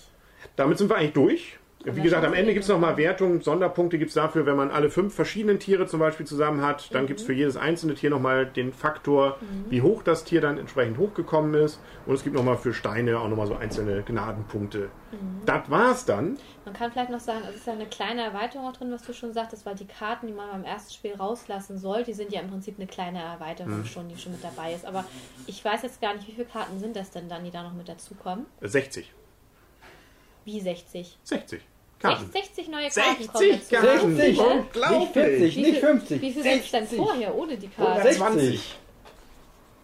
Damit 0.56 0.78
sind 0.78 0.90
wir 0.90 0.96
eigentlich 0.96 1.14
durch. 1.14 1.60
Wie 1.88 2.02
gesagt, 2.02 2.26
am 2.26 2.34
Ende 2.34 2.54
gibt 2.54 2.64
es 2.64 2.70
nochmal 2.70 2.98
Wertungen, 2.98 3.42
Sonderpunkte 3.42 4.00
gibt 4.00 4.10
es 4.10 4.16
dafür, 4.16 4.46
wenn 4.48 4.56
man 4.56 4.72
alle 4.72 4.90
fünf 4.90 5.14
verschiedenen 5.14 5.60
Tiere 5.60 5.86
zum 5.86 6.00
Beispiel 6.00 6.26
zusammen 6.26 6.62
hat. 6.62 6.94
Dann 6.96 7.06
gibt 7.06 7.20
es 7.20 7.26
für 7.26 7.34
jedes 7.34 7.58
einzelne 7.58 7.94
Tier 7.94 8.10
nochmal 8.10 8.48
den 8.48 8.74
Faktor, 8.74 9.38
wie 9.70 9.82
hoch 9.84 10.02
das 10.02 10.24
Tier 10.24 10.42
dann 10.42 10.58
entsprechend 10.58 10.98
hochgekommen 10.98 11.54
ist. 11.54 11.80
Und 12.08 12.16
es 12.16 12.24
gibt 12.24 12.36
nochmal 12.36 12.58
für 12.58 12.74
Steine 12.74 13.20
auch 13.20 13.28
nochmal 13.30 13.46
so 13.48 13.56
einzelne 13.56 14.02
Gnadenpunkte. 14.02 14.90
Das 15.46 15.70
war's 15.70 16.06
dann. 16.06 16.38
Man 16.66 16.74
kann 16.74 16.92
vielleicht 16.92 17.12
noch 17.12 17.20
sagen, 17.20 17.42
es 17.48 17.58
ist 17.58 17.68
ja 17.68 17.74
eine 17.74 17.86
kleine 17.86 18.24
Erweiterung 18.24 18.66
auch 18.68 18.74
drin, 18.74 18.92
was 18.92 19.04
du 19.04 19.14
schon 19.14 19.32
sagtest, 19.34 19.66
weil 19.66 19.76
die 19.76 19.86
Karten, 19.86 20.26
die 20.26 20.34
man 20.34 20.50
beim 20.50 20.64
ersten 20.64 20.92
Spiel 20.92 21.14
rauslassen 21.14 21.78
soll, 21.78 22.04
die 22.04 22.14
sind 22.14 22.32
ja 22.34 22.42
im 22.42 22.50
Prinzip 22.50 22.76
eine 22.80 22.88
kleine 22.88 23.20
Erweiterung 23.22 23.80
Mhm. 23.82 23.86
schon, 23.86 24.10
die 24.10 24.18
schon 24.18 24.32
mit 24.32 24.44
dabei 24.44 24.74
ist. 24.74 24.86
Aber 24.86 25.06
ich 25.46 25.64
weiß 25.64 25.84
jetzt 25.84 26.02
gar 26.02 26.16
nicht, 26.16 26.28
wie 26.28 26.32
viele 26.32 26.46
Karten 26.48 26.80
sind 26.80 26.96
das 26.96 27.12
denn 27.12 27.30
dann, 27.30 27.44
die 27.44 27.52
da 27.52 27.62
noch 27.62 27.74
mit 27.74 27.88
dazukommen? 27.88 28.48
60. 28.62 29.14
Wie 30.46 30.60
60? 30.60 31.18
60. 31.24 31.62
Karten. 32.00 32.30
60 32.32 32.68
neue 32.70 32.90
Karten 32.90 33.24
60 33.24 33.32
kommen 33.32 33.52
dazu. 33.52 33.76
Karten. 33.88 34.16
60, 34.16 34.40
Unglaublich. 34.40 35.00
nicht 35.00 35.14
40, 35.14 35.56
Wie 35.56 35.62
nicht 35.62 35.72
viel- 35.72 35.80
50. 35.82 36.22
Wie 36.22 36.32
viel 36.32 36.44
sind 36.44 36.74
denn 36.74 36.88
60. 36.88 36.98
vorher 37.00 37.36
ohne 37.36 37.58
die 37.58 37.68
Karten? 37.68 37.92
120. 38.02 38.76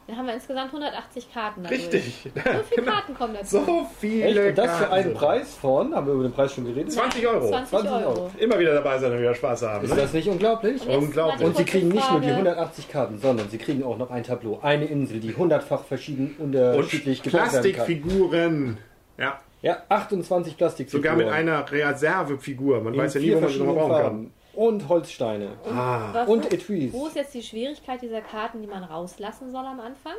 Dann 0.08 0.18
haben 0.18 0.28
wir 0.28 0.34
insgesamt 0.34 0.74
180 0.74 1.34
Karten 1.34 1.64
dadurch. 1.64 1.80
Richtig. 1.80 2.14
So 2.34 2.42
viele 2.70 2.86
Karten 2.86 3.14
kommen 3.14 3.34
dazu. 3.36 3.64
So 3.64 3.88
viele 4.00 4.48
Echt? 4.48 4.50
Und 4.50 4.58
das 4.58 4.78
für 4.78 4.92
einen 4.92 5.14
Preis 5.14 5.56
von, 5.56 5.96
haben 5.96 6.06
wir 6.08 6.14
über 6.16 6.24
den 6.24 6.34
Preis 6.34 6.54
schon 6.54 6.66
geredet? 6.66 6.92
20 6.92 7.26
Euro. 7.28 7.48
20 7.48 7.70
20 7.70 7.92
Euro. 7.92 8.06
Euro. 8.10 8.32
Immer 8.38 8.60
wieder 8.60 8.74
dabei 8.74 9.00
sein 9.00 9.12
und 9.14 9.20
wieder 9.20 9.36
Spaß 9.36 9.62
haben. 9.62 9.86
Ist 9.86 9.92
Ne? 9.96 10.02
das 10.02 10.12
nicht 10.12 10.28
unglaublich? 10.28 10.82
Und 10.86 10.96
Unglaublich. 10.98 11.48
Und 11.48 11.56
sie 11.56 11.64
kriegen 11.64 11.88
nicht 11.90 12.12
nur 12.12 12.20
die 12.20 12.28
Frage. 12.28 12.40
180 12.40 12.90
Karten, 12.90 13.20
sondern 13.20 13.50
sie 13.50 13.58
kriegen 13.58 13.84
auch 13.84 13.98
noch 13.98 14.10
ein 14.12 14.24
Tableau, 14.24 14.60
eine 14.62 14.86
Insel, 14.86 15.22
die 15.22 15.34
hundertfach 15.34 15.86
verschieden 15.86 16.36
Und 16.40 16.56
unterschiedlich 16.56 17.22
gebaut 17.24 17.40
werden 17.54 17.54
kann. 17.54 17.62
Plastikfiguren. 17.62 18.78
Ja, 19.18 19.40
Ja, 19.62 19.84
28 19.90 20.58
Plastikfiguren. 20.58 21.04
sogar 21.04 21.16
mit 21.18 21.28
einer 21.34 21.70
Reservefigur. 21.72 22.82
Man 22.82 22.94
in 22.94 23.00
weiß 23.00 23.14
ja 23.16 23.22
nie, 23.22 23.36
wo 23.36 23.40
man 23.42 23.50
sie 23.50 23.60
noch 23.60 23.74
brauchen 23.76 23.92
kann. 24.02 24.32
Und 24.54 24.90
Holzsteine. 24.90 25.50
Ah. 25.66 26.10
Was- 26.14 26.28
Und 26.28 26.52
Etuis. 26.52 26.92
Wo 26.94 27.08
ist 27.08 27.16
jetzt 27.16 27.34
die 27.34 27.44
Schwierigkeit 27.44 28.02
dieser 28.02 28.22
Karten, 28.22 28.62
die 28.62 28.68
man 28.68 28.84
rauslassen 28.84 29.52
soll 29.52 29.66
am 29.66 29.80
Anfang? 29.80 30.16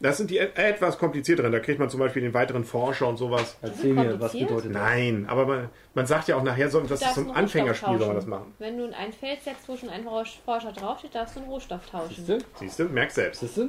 Das 0.00 0.18
sind 0.18 0.30
die 0.30 0.36
et- 0.38 0.58
etwas 0.58 0.98
komplizierteren. 0.98 1.52
Da 1.52 1.58
kriegt 1.58 1.78
man 1.78 1.88
zum 1.88 2.00
Beispiel 2.00 2.20
den 2.20 2.34
weiteren 2.34 2.64
Forscher 2.64 3.06
und 3.08 3.16
sowas. 3.16 3.56
Erzähl 3.62 3.94
mir, 3.94 4.20
was 4.20 4.32
bedeutet 4.32 4.66
das? 4.74 4.82
Nein, 4.82 5.24
aber 5.28 5.46
man, 5.46 5.68
man 5.94 6.06
sagt 6.06 6.28
ja 6.28 6.36
auch 6.36 6.42
nachher, 6.42 6.68
so, 6.68 6.80
das 6.80 7.00
ist 7.00 7.14
zum 7.14 7.30
Anfängerspiel, 7.30 7.96
soll 7.98 8.06
man 8.08 8.16
das 8.16 8.26
machen. 8.26 8.52
Wenn 8.58 8.76
du 8.76 8.84
ein 8.94 9.12
Feld 9.12 9.42
setzt, 9.42 9.66
wo 9.68 9.76
schon 9.76 9.88
ein 9.88 10.04
Forscher 10.44 10.72
draufsteht, 10.72 11.14
darfst 11.14 11.36
du 11.36 11.40
einen 11.40 11.48
Rohstoff 11.48 11.86
tauschen. 11.86 12.14
Siehst 12.14 12.28
du? 12.28 12.38
Siehst 12.58 12.78
du, 12.78 12.84
merk 12.84 13.10
selbst. 13.10 13.40
Siehst 13.40 13.56
du? 13.56 13.68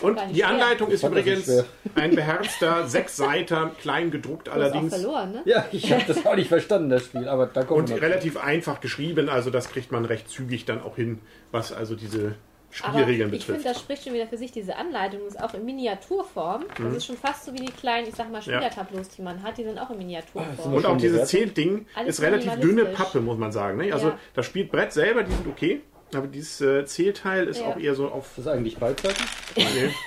Und 0.00 0.18
die 0.30 0.36
schwer. 0.36 0.48
Anleitung 0.48 0.90
ist 0.90 1.02
das 1.04 1.10
übrigens 1.10 1.64
ein 1.94 2.14
beherzter 2.14 2.86
Sechsseiter, 2.88 3.72
klein 3.80 4.10
gedruckt 4.10 4.46
Du 4.46 4.52
hast 4.52 4.58
auch 4.58 4.62
allerdings. 4.62 4.94
verloren, 4.94 5.32
ne? 5.32 5.42
Ja, 5.44 5.66
ich 5.72 5.92
habe 5.92 6.04
das 6.06 6.24
auch 6.24 6.36
nicht 6.36 6.48
verstanden, 6.48 6.90
das 6.90 7.04
Spiel, 7.04 7.28
aber 7.28 7.46
da 7.46 7.64
kommt 7.64 7.90
Und 7.90 8.00
relativ 8.00 8.36
einfach 8.36 8.80
geschrieben, 8.80 9.28
also 9.28 9.50
das 9.50 9.68
kriegt 9.70 9.92
man 9.92 10.04
recht 10.04 10.28
zügig 10.30 10.64
dann 10.64 10.82
auch 10.82 10.96
hin, 10.96 11.20
was 11.50 11.72
also 11.72 11.94
diese 11.96 12.34
Aber 12.82 12.98
Spielregeln 12.98 13.32
ich 13.32 13.44
finde, 13.46 13.58
betrifft. 13.60 13.76
das 13.76 13.82
spricht 13.82 14.04
schon 14.04 14.14
wieder 14.14 14.26
für 14.26 14.36
sich, 14.38 14.50
diese 14.52 14.76
Anleitung 14.76 15.26
ist 15.26 15.40
auch 15.40 15.54
in 15.54 15.64
Miniaturform. 15.64 16.64
Das 16.70 16.78
Mhm. 16.80 16.96
ist 16.96 17.06
schon 17.06 17.16
fast 17.16 17.44
so 17.44 17.52
wie 17.52 17.58
die 17.58 17.72
kleinen, 17.72 18.08
ich 18.08 18.14
sag 18.14 18.30
mal, 18.32 18.42
Spielertableaus, 18.42 19.08
die 19.10 19.22
man 19.22 19.42
hat, 19.42 19.58
die 19.58 19.64
sind 19.64 19.78
auch 19.78 19.90
in 19.90 19.98
Miniaturform. 19.98 20.74
Und 20.74 20.86
auch 20.86 20.96
dieses? 20.96 21.28
Zählding 21.28 21.86
ist 22.06 22.20
relativ 22.22 22.52
dünne 22.56 22.86
Pappe, 22.86 23.20
muss 23.20 23.38
man 23.38 23.52
sagen. 23.52 23.78
Ne? 23.78 23.92
Also 23.92 24.08
Ja. 24.08 24.18
das 24.34 24.46
Spielbrett 24.46 24.92
selber, 24.92 25.22
die 25.22 25.32
sind 25.32 25.46
okay, 25.46 25.82
aber 26.16 26.26
dieses 26.26 26.60
äh, 26.60 26.84
Zählteil 26.86 27.46
ist 27.48 27.60
Ja. 27.60 27.66
auch 27.68 27.76
eher 27.78 27.94
so 27.94 28.08
auf 28.08 28.30
Das 28.36 28.46
ist 28.46 28.50
eigentlich 28.52 28.76
Beizeiten? 28.78 29.22
Nee. 29.56 29.64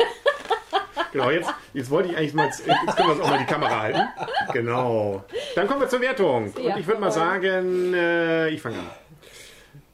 Genau, 1.14 1.32
jetzt, 1.32 1.50
jetzt 1.74 1.90
wollte 1.90 2.10
ich 2.10 2.18
eigentlich 2.18 2.34
mal, 2.34 2.46
jetzt 2.48 2.64
können 2.66 3.08
wir 3.10 3.12
uns 3.14 3.22
auch 3.22 3.30
mal 3.30 3.40
die 3.40 3.46
Kamera 3.46 3.82
halten. 3.82 4.02
Genau. 4.54 5.24
Dann 5.56 5.66
kommen 5.68 5.80
wir 5.80 5.88
zur 5.88 6.02
Wertung. 6.02 6.52
Und 6.54 6.60
Ja, 6.64 6.78
ich 6.78 6.86
würde 6.86 7.00
mal 7.00 7.12
sagen, 7.12 7.94
äh, 7.94 8.50
ich 8.50 8.62
fange 8.62 8.78
an. 8.78 8.90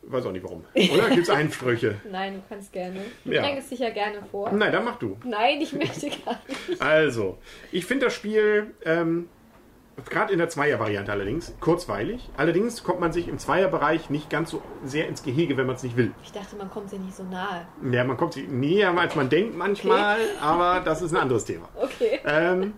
Weiß 0.02 0.26
auch 0.26 0.32
nicht 0.32 0.44
warum. 0.44 0.66
Oder 0.76 1.10
gibt 1.10 1.24
es 1.24 1.30
Einsprüche? 1.30 1.96
Nein, 2.12 2.34
du 2.36 2.42
kannst 2.50 2.74
gerne. 2.74 3.00
Du 3.24 3.32
Ja. 3.32 3.42
drängst 3.44 3.72
dich 3.72 3.80
ja 3.80 3.92
gerne 3.92 4.18
vor. 4.32 4.52
Nein, 4.52 4.72
dann 4.72 4.84
mach 4.84 4.98
du. 4.98 5.18
Nein, 5.24 5.62
ich 5.62 5.72
möchte 5.74 6.10
gar 6.10 6.42
nicht. 6.68 6.82
Also, 6.82 7.38
ich 7.72 7.86
finde 7.86 8.06
das 8.08 8.16
Spiel, 8.16 8.74
ähm, 8.84 9.30
gerade 10.10 10.34
in 10.34 10.40
der 10.40 10.50
Zweier-Variante 10.50 11.12
allerdings, 11.12 11.54
kurzweilig. 11.60 12.30
Allerdings 12.38 12.84
kommt 12.84 13.00
man 13.00 13.12
sich 13.12 13.28
im 13.28 13.38
Zweierbereich 13.38 14.10
nicht 14.10 14.30
ganz 14.30 14.52
so 14.52 14.62
sehr 14.84 15.08
ins 15.08 15.24
Gehege, 15.24 15.58
wenn 15.58 15.68
man 15.68 15.76
es 15.76 15.84
nicht 15.84 15.98
will. 15.98 16.12
Ich 16.24 16.32
dachte, 16.32 16.56
man 16.56 16.70
kommt 16.70 16.90
sich 16.90 17.00
nicht 17.00 17.16
so 17.16 17.24
nahe. 17.24 17.68
Ja, 17.92 18.04
man 18.04 18.18
kommt 18.18 18.34
sich 18.34 18.48
näher, 18.48 18.98
als 18.98 19.16
man 19.16 19.30
denkt 19.30 19.56
manchmal, 19.56 20.18
aber 20.42 20.82
das 20.82 21.02
ist 21.02 21.14
ein 21.14 21.22
anderes 21.22 21.46
Thema. 21.46 21.70
Okay. 21.76 22.20
Ähm, 22.26 22.74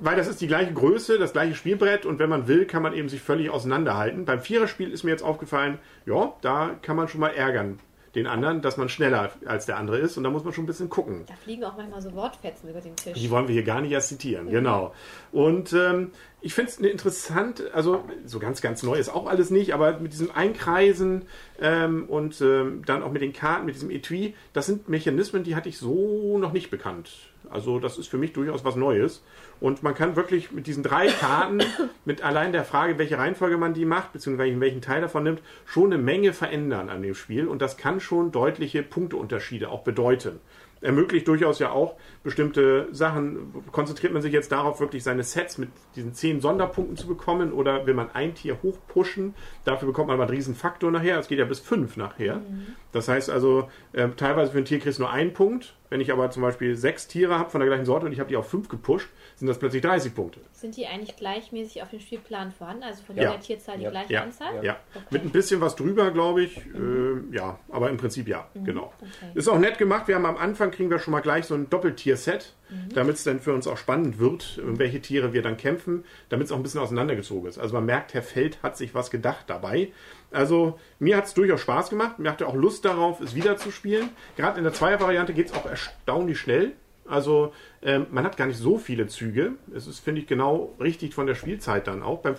weil 0.00 0.16
das 0.16 0.26
ist 0.26 0.40
die 0.40 0.48
gleiche 0.48 0.72
Größe, 0.72 1.18
das 1.18 1.32
gleiche 1.32 1.54
Spielbrett 1.54 2.06
und 2.06 2.18
wenn 2.18 2.28
man 2.28 2.48
will, 2.48 2.66
kann 2.66 2.82
man 2.82 2.92
eben 2.92 3.08
sich 3.08 3.20
völlig 3.20 3.50
auseinanderhalten. 3.50 4.24
Beim 4.24 4.40
Viererspiel 4.40 4.90
ist 4.90 5.04
mir 5.04 5.10
jetzt 5.10 5.22
aufgefallen, 5.22 5.78
ja, 6.06 6.32
da 6.40 6.76
kann 6.82 6.96
man 6.96 7.08
schon 7.08 7.20
mal 7.20 7.28
ärgern 7.28 7.78
den 8.14 8.26
anderen, 8.26 8.60
dass 8.60 8.76
man 8.76 8.88
schneller 8.88 9.30
als 9.46 9.66
der 9.66 9.78
andere 9.78 9.98
ist 9.98 10.16
und 10.16 10.24
da 10.24 10.30
muss 10.30 10.44
man 10.44 10.52
schon 10.52 10.64
ein 10.64 10.66
bisschen 10.66 10.90
gucken. 10.90 11.24
Da 11.26 11.34
fliegen 11.34 11.64
auch 11.64 11.76
manchmal 11.76 12.02
so 12.02 12.12
Wortfetzen 12.14 12.68
über 12.68 12.80
den 12.80 12.94
Tisch. 12.94 13.14
Die 13.14 13.30
wollen 13.30 13.48
wir 13.48 13.54
hier 13.54 13.62
gar 13.62 13.80
nicht 13.80 13.92
erst 13.92 14.08
zitieren, 14.08 14.50
genau. 14.50 14.94
Und 15.32 15.72
ähm, 15.72 16.10
ich 16.42 16.54
finde 16.54 16.70
es 16.70 16.78
eine 16.78 16.88
interessant, 16.88 17.62
also 17.72 18.04
so 18.26 18.38
ganz, 18.38 18.60
ganz 18.60 18.82
neu 18.82 18.96
ist 18.96 19.08
auch 19.08 19.26
alles 19.26 19.50
nicht, 19.50 19.72
aber 19.72 19.98
mit 19.98 20.12
diesem 20.12 20.30
Einkreisen 20.30 21.22
ähm, 21.60 22.04
und 22.08 22.40
ähm, 22.42 22.82
dann 22.84 23.02
auch 23.02 23.12
mit 23.12 23.22
den 23.22 23.32
Karten, 23.32 23.64
mit 23.64 23.76
diesem 23.76 23.90
Etui, 23.90 24.34
das 24.52 24.66
sind 24.66 24.88
Mechanismen, 24.88 25.44
die 25.44 25.56
hatte 25.56 25.68
ich 25.68 25.78
so 25.78 26.38
noch 26.38 26.52
nicht 26.52 26.70
bekannt. 26.70 27.31
Also 27.52 27.78
das 27.78 27.98
ist 27.98 28.08
für 28.08 28.18
mich 28.18 28.32
durchaus 28.32 28.64
was 28.64 28.76
Neues. 28.76 29.22
Und 29.60 29.82
man 29.82 29.94
kann 29.94 30.16
wirklich 30.16 30.52
mit 30.52 30.66
diesen 30.66 30.82
drei 30.82 31.08
Karten, 31.08 31.60
mit 32.04 32.22
allein 32.22 32.52
der 32.52 32.64
Frage, 32.64 32.98
welche 32.98 33.18
Reihenfolge 33.18 33.56
man 33.56 33.74
die 33.74 33.84
macht, 33.84 34.12
beziehungsweise 34.12 34.60
welchen 34.60 34.80
Teil 34.80 35.00
davon 35.00 35.24
nimmt, 35.24 35.42
schon 35.64 35.92
eine 35.92 36.02
Menge 36.02 36.32
verändern 36.32 36.88
an 36.88 37.02
dem 37.02 37.14
Spiel. 37.14 37.46
Und 37.46 37.62
das 37.62 37.76
kann 37.76 38.00
schon 38.00 38.32
deutliche 38.32 38.82
Punkteunterschiede 38.82 39.70
auch 39.70 39.82
bedeuten 39.82 40.40
ermöglicht 40.82 41.28
durchaus 41.28 41.58
ja 41.58 41.70
auch 41.70 41.96
bestimmte 42.22 42.88
Sachen. 42.90 43.54
Konzentriert 43.70 44.12
man 44.12 44.20
sich 44.20 44.32
jetzt 44.32 44.52
darauf, 44.52 44.80
wirklich 44.80 45.02
seine 45.02 45.22
Sets 45.22 45.58
mit 45.58 45.70
diesen 45.96 46.12
zehn 46.12 46.40
Sonderpunkten 46.40 46.96
zu 46.96 47.06
bekommen 47.06 47.52
oder 47.52 47.86
will 47.86 47.94
man 47.94 48.10
ein 48.12 48.34
Tier 48.34 48.58
hochpushen? 48.62 49.34
Dafür 49.64 49.88
bekommt 49.88 50.08
man 50.08 50.14
aber 50.14 50.24
einen 50.24 50.34
riesen 50.34 50.54
Faktor 50.54 50.90
nachher. 50.90 51.18
Es 51.18 51.28
geht 51.28 51.38
ja 51.38 51.44
bis 51.44 51.60
fünf 51.60 51.96
nachher. 51.96 52.42
Das 52.90 53.08
heißt 53.08 53.30
also, 53.30 53.70
äh, 53.92 54.08
teilweise 54.10 54.52
für 54.52 54.58
ein 54.58 54.64
Tier 54.64 54.80
kriegst 54.80 54.98
du 54.98 55.04
nur 55.04 55.12
einen 55.12 55.32
Punkt. 55.32 55.74
Wenn 55.92 56.00
ich 56.00 56.10
aber 56.10 56.30
zum 56.30 56.40
Beispiel 56.40 56.74
sechs 56.74 57.06
Tiere 57.06 57.38
habe 57.38 57.50
von 57.50 57.60
der 57.60 57.68
gleichen 57.68 57.84
Sorte 57.84 58.06
und 58.06 58.12
ich 58.12 58.18
habe 58.18 58.30
die 58.30 58.36
auf 58.36 58.48
fünf 58.48 58.70
gepusht, 58.70 59.10
sind 59.36 59.46
das 59.46 59.58
plötzlich 59.58 59.82
30 59.82 60.14
Punkte. 60.14 60.40
Sind 60.52 60.74
die 60.78 60.86
eigentlich 60.86 61.16
gleichmäßig 61.16 61.82
auf 61.82 61.90
dem 61.90 62.00
Spielplan 62.00 62.50
vorhanden? 62.50 62.82
Also 62.84 63.02
von 63.02 63.14
Ja. 63.14 63.24
jeder 63.24 63.40
Tierzahl 63.40 63.76
die 63.76 63.84
Ja. 63.84 63.90
gleiche 63.90 64.10
Ja, 64.14 64.22
Anzahl? 64.22 64.64
ja. 64.64 64.78
Okay. 64.94 65.04
Mit 65.10 65.24
ein 65.24 65.30
bisschen 65.32 65.60
was 65.60 65.76
drüber, 65.76 66.10
glaube 66.10 66.44
ich. 66.44 66.56
Äh, 66.56 67.36
ja, 67.36 67.58
aber 67.70 67.90
im 67.90 67.98
Prinzip 67.98 68.26
ja, 68.26 68.48
genau. 68.64 68.90
Okay. 69.00 69.32
Ist 69.34 69.48
auch 69.48 69.58
nett 69.58 69.76
gemacht. 69.76 70.08
Wir 70.08 70.14
haben 70.14 70.24
am 70.24 70.38
Anfang 70.38 70.70
kriegen 70.70 70.88
wir 70.88 70.98
schon 70.98 71.12
mal 71.12 71.20
gleich 71.20 71.44
so 71.44 71.54
ein 71.54 71.68
Doppeltier-Set, 71.68 72.54
damit 72.94 73.16
es 73.16 73.24
dann 73.24 73.38
für 73.38 73.52
uns 73.52 73.66
auch 73.66 73.76
spannend 73.76 74.18
wird, 74.18 74.58
um 74.66 74.78
welche 74.78 75.02
Tiere 75.02 75.34
wir 75.34 75.42
dann 75.42 75.58
kämpfen, 75.58 76.06
damit 76.30 76.46
es 76.46 76.52
auch 76.52 76.56
ein 76.56 76.62
bisschen 76.62 76.80
auseinandergezogen 76.80 77.50
ist. 77.50 77.58
Also 77.58 77.74
man 77.74 77.84
merkt, 77.84 78.14
Herr 78.14 78.22
Feld 78.22 78.62
hat 78.62 78.78
sich 78.78 78.94
was 78.94 79.10
gedacht 79.10 79.44
dabei. 79.48 79.88
Also 80.32 80.78
mir 80.98 81.16
hat 81.16 81.26
es 81.26 81.34
durchaus 81.34 81.60
Spaß 81.60 81.90
gemacht. 81.90 82.18
Mir 82.18 82.30
hatte 82.30 82.46
auch 82.46 82.54
Lust 82.54 82.84
darauf, 82.84 83.20
es 83.20 83.34
wieder 83.34 83.56
zu 83.56 83.70
spielen. 83.70 84.10
Gerade 84.36 84.58
in 84.58 84.64
der 84.64 84.72
Zweier-Variante 84.72 85.34
geht 85.34 85.46
es 85.46 85.54
auch 85.54 85.66
erstaunlich 85.66 86.38
schnell. 86.38 86.72
Also 87.06 87.52
ähm, 87.82 88.06
man 88.10 88.24
hat 88.24 88.36
gar 88.36 88.46
nicht 88.46 88.58
so 88.58 88.78
viele 88.78 89.06
Züge. 89.08 89.52
Es 89.74 89.86
ist, 89.86 90.00
finde 90.00 90.20
ich, 90.20 90.26
genau 90.26 90.74
richtig 90.80 91.14
von 91.14 91.26
der 91.26 91.34
Spielzeit 91.34 91.86
dann 91.86 92.02
auch. 92.02 92.20
Beim 92.20 92.36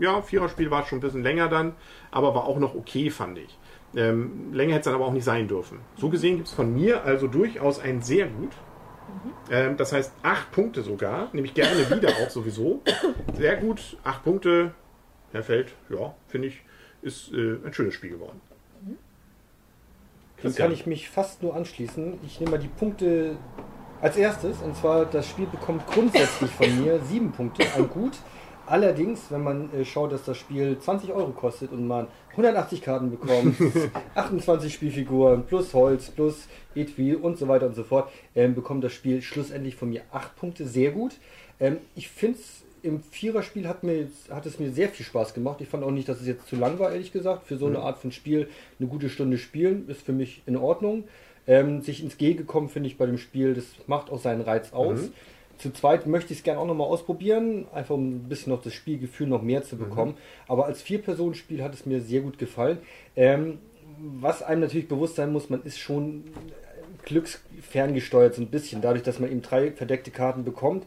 ja, 0.00 0.22
Viererspiel 0.22 0.70
war 0.70 0.82
es 0.82 0.88
schon 0.88 0.98
ein 0.98 1.02
bisschen 1.02 1.22
länger 1.22 1.48
dann, 1.48 1.74
aber 2.10 2.34
war 2.34 2.44
auch 2.44 2.58
noch 2.58 2.74
okay, 2.74 3.10
fand 3.10 3.38
ich. 3.38 3.58
Ähm, 3.94 4.52
länger 4.52 4.72
hätte 4.72 4.80
es 4.80 4.84
dann 4.86 4.94
aber 4.94 5.06
auch 5.06 5.12
nicht 5.12 5.24
sein 5.24 5.48
dürfen. 5.48 5.80
So 5.96 6.08
gesehen 6.08 6.36
gibt 6.36 6.48
es 6.48 6.54
von 6.54 6.74
mir 6.74 7.04
also 7.04 7.28
durchaus 7.28 7.78
ein 7.78 8.02
sehr 8.02 8.26
gut. 8.26 8.52
Ähm, 9.50 9.76
das 9.76 9.92
heißt 9.92 10.12
acht 10.22 10.50
Punkte 10.50 10.82
sogar, 10.82 11.28
nehme 11.32 11.46
ich 11.46 11.54
gerne 11.54 11.88
wieder 11.90 12.08
auch 12.08 12.30
sowieso. 12.30 12.82
Sehr 13.34 13.56
gut, 13.56 13.96
acht 14.02 14.24
Punkte. 14.24 14.74
Herr 15.32 15.42
Feld, 15.42 15.74
ja, 15.90 16.14
finde 16.28 16.48
ich, 16.48 16.62
ist 17.02 17.32
äh, 17.32 17.56
ein 17.64 17.72
schönes 17.72 17.94
Spiel 17.94 18.10
geworden. 18.10 18.40
Dann 20.42 20.54
kann 20.54 20.72
ich 20.72 20.86
mich 20.86 21.08
fast 21.08 21.42
nur 21.42 21.54
anschließen. 21.54 22.18
Ich 22.24 22.40
nehme 22.40 22.52
mal 22.52 22.58
die 22.58 22.68
Punkte 22.68 23.36
als 24.00 24.16
erstes. 24.16 24.60
Und 24.60 24.76
zwar, 24.76 25.06
das 25.06 25.28
Spiel 25.28 25.46
bekommt 25.46 25.86
grundsätzlich 25.86 26.50
von 26.50 26.82
mir 26.82 27.00
sieben 27.08 27.32
Punkte, 27.32 27.64
ein 27.74 27.88
Gut. 27.88 28.12
Allerdings, 28.66 29.30
wenn 29.30 29.44
man 29.44 29.72
äh, 29.72 29.84
schaut, 29.84 30.10
dass 30.10 30.24
das 30.24 30.36
Spiel 30.36 30.76
20 30.78 31.12
Euro 31.12 31.30
kostet 31.30 31.70
und 31.70 31.86
man 31.86 32.08
180 32.32 32.82
Karten 32.82 33.10
bekommt, 33.10 33.56
28 34.14 34.74
Spielfiguren 34.74 35.44
plus 35.46 35.72
Holz 35.72 36.10
plus 36.10 36.48
Etui 36.74 37.14
und 37.14 37.38
so 37.38 37.46
weiter 37.46 37.66
und 37.66 37.76
so 37.76 37.84
fort, 37.84 38.10
ähm, 38.34 38.56
bekommt 38.56 38.82
das 38.82 38.92
Spiel 38.92 39.22
schlussendlich 39.22 39.76
von 39.76 39.88
mir 39.88 40.02
acht 40.10 40.34
Punkte. 40.34 40.66
Sehr 40.66 40.90
gut. 40.90 41.12
Ähm, 41.60 41.78
ich 41.94 42.08
finde 42.08 42.38
es 42.40 42.64
im 42.86 43.02
Viererspiel 43.02 43.68
hat, 43.68 43.82
mir, 43.82 44.08
hat 44.30 44.46
es 44.46 44.58
mir 44.58 44.70
sehr 44.72 44.88
viel 44.88 45.04
Spaß 45.04 45.34
gemacht. 45.34 45.60
Ich 45.60 45.68
fand 45.68 45.84
auch 45.84 45.90
nicht, 45.90 46.08
dass 46.08 46.20
es 46.20 46.26
jetzt 46.26 46.46
zu 46.46 46.56
lang 46.56 46.78
war, 46.78 46.92
ehrlich 46.92 47.12
gesagt. 47.12 47.46
Für 47.46 47.56
so 47.56 47.66
eine 47.66 47.80
Art 47.80 47.98
von 47.98 48.12
Spiel 48.12 48.48
eine 48.78 48.88
gute 48.88 49.08
Stunde 49.08 49.38
spielen 49.38 49.88
ist 49.88 50.02
für 50.02 50.12
mich 50.12 50.42
in 50.46 50.56
Ordnung. 50.56 51.04
Ähm, 51.46 51.82
sich 51.82 52.02
ins 52.02 52.18
Gehege 52.18 52.44
kommen, 52.44 52.68
finde 52.68 52.88
ich 52.88 52.96
bei 52.96 53.06
dem 53.06 53.18
Spiel, 53.18 53.54
das 53.54 53.66
macht 53.86 54.10
auch 54.10 54.18
seinen 54.18 54.40
Reiz 54.40 54.72
aus. 54.72 55.10
Zu 55.58 55.72
zweit 55.72 56.06
möchte 56.06 56.32
ich 56.32 56.40
es 56.40 56.44
gerne 56.44 56.60
auch 56.60 56.66
nochmal 56.66 56.88
ausprobieren, 56.88 57.66
einfach 57.72 57.94
um 57.94 58.16
ein 58.16 58.28
bisschen 58.28 58.52
noch 58.52 58.62
das 58.62 58.74
Spielgefühl 58.74 59.26
noch 59.26 59.42
mehr 59.42 59.62
zu 59.62 59.76
bekommen. 59.76 60.14
Aber 60.48 60.66
als 60.66 60.82
Vier-Personen-Spiel 60.82 61.62
hat 61.62 61.72
es 61.72 61.86
mir 61.86 62.00
sehr 62.00 62.20
gut 62.20 62.38
gefallen. 62.38 62.78
Ähm, 63.14 63.58
was 63.98 64.42
einem 64.42 64.60
natürlich 64.60 64.88
bewusst 64.88 65.16
sein 65.16 65.32
muss, 65.32 65.48
man 65.48 65.62
ist 65.62 65.78
schon 65.78 66.24
glücksferngesteuert 67.06 68.34
so 68.34 68.42
ein 68.42 68.48
bisschen, 68.48 68.82
dadurch, 68.82 69.02
dass 69.02 69.18
man 69.18 69.30
eben 69.30 69.40
drei 69.40 69.72
verdeckte 69.72 70.10
Karten 70.10 70.44
bekommt 70.44 70.84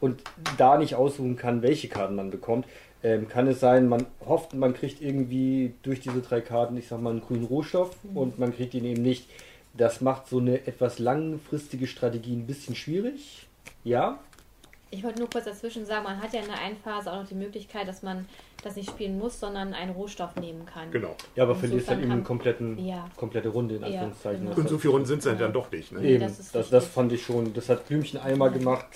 und 0.00 0.22
da 0.56 0.78
nicht 0.78 0.94
aussuchen 0.94 1.36
kann, 1.36 1.62
welche 1.62 1.88
Karten 1.88 2.14
man 2.14 2.30
bekommt, 2.30 2.66
ähm, 3.02 3.28
kann 3.28 3.48
es 3.48 3.58
sein, 3.58 3.88
man 3.88 4.06
hofft, 4.24 4.54
man 4.54 4.74
kriegt 4.74 5.02
irgendwie 5.02 5.74
durch 5.82 6.00
diese 6.00 6.20
drei 6.20 6.40
Karten, 6.40 6.76
ich 6.76 6.86
sag 6.86 7.00
mal, 7.00 7.10
einen 7.10 7.20
grünen 7.20 7.44
Rohstoff 7.44 7.96
und 8.14 8.38
man 8.38 8.54
kriegt 8.54 8.74
ihn 8.74 8.84
eben 8.84 9.02
nicht. 9.02 9.28
Das 9.74 10.00
macht 10.00 10.28
so 10.28 10.38
eine 10.38 10.66
etwas 10.66 10.98
langfristige 10.98 11.86
Strategie 11.86 12.36
ein 12.36 12.46
bisschen 12.46 12.76
schwierig. 12.76 13.48
Ja, 13.84 14.20
Ich 14.94 15.02
wollte 15.02 15.20
nur 15.20 15.30
kurz 15.30 15.46
dazwischen 15.46 15.86
sagen, 15.86 16.04
man 16.04 16.20
hat 16.22 16.34
ja 16.34 16.40
in 16.40 16.46
der 16.46 16.58
einen 16.60 16.76
Phase 16.76 17.10
auch 17.10 17.20
noch 17.22 17.26
die 17.26 17.34
Möglichkeit, 17.34 17.88
dass 17.88 18.02
man 18.02 18.26
das 18.62 18.76
nicht 18.76 18.90
spielen 18.90 19.18
muss, 19.18 19.40
sondern 19.40 19.72
einen 19.72 19.92
Rohstoff 19.92 20.36
nehmen 20.36 20.66
kann. 20.66 20.90
Genau. 20.90 21.16
ja, 21.34 21.44
aber 21.44 21.54
verlierst 21.54 21.88
dann 21.88 22.02
eben 22.02 22.12
eine 22.12 22.22
kompletten, 22.22 22.78
Ja. 22.78 23.08
komplette 23.16 23.48
Runde 23.48 23.76
in 23.76 23.80
Ja, 23.80 23.86
Anführungszeichen. 23.88 24.40
genau. 24.40 24.50
Das 24.50 24.58
Und 24.58 24.68
so 24.68 24.76
viele 24.78 24.92
Runden 24.92 25.06
sind 25.06 25.24
es 25.24 25.38
dann 25.38 25.52
doch 25.54 25.70
nicht. 25.72 25.92
Ne? 25.92 26.00
Nee, 26.00 26.14
Eben, 26.16 26.20
das 26.20 26.52
das, 26.52 26.68
das, 26.68 26.86
fand 26.86 27.10
ich 27.10 27.22
schon. 27.24 27.54
Das 27.54 27.70
hat 27.70 27.88
Blümchen 27.88 28.20
einmal 28.20 28.50
gemacht. 28.50 28.86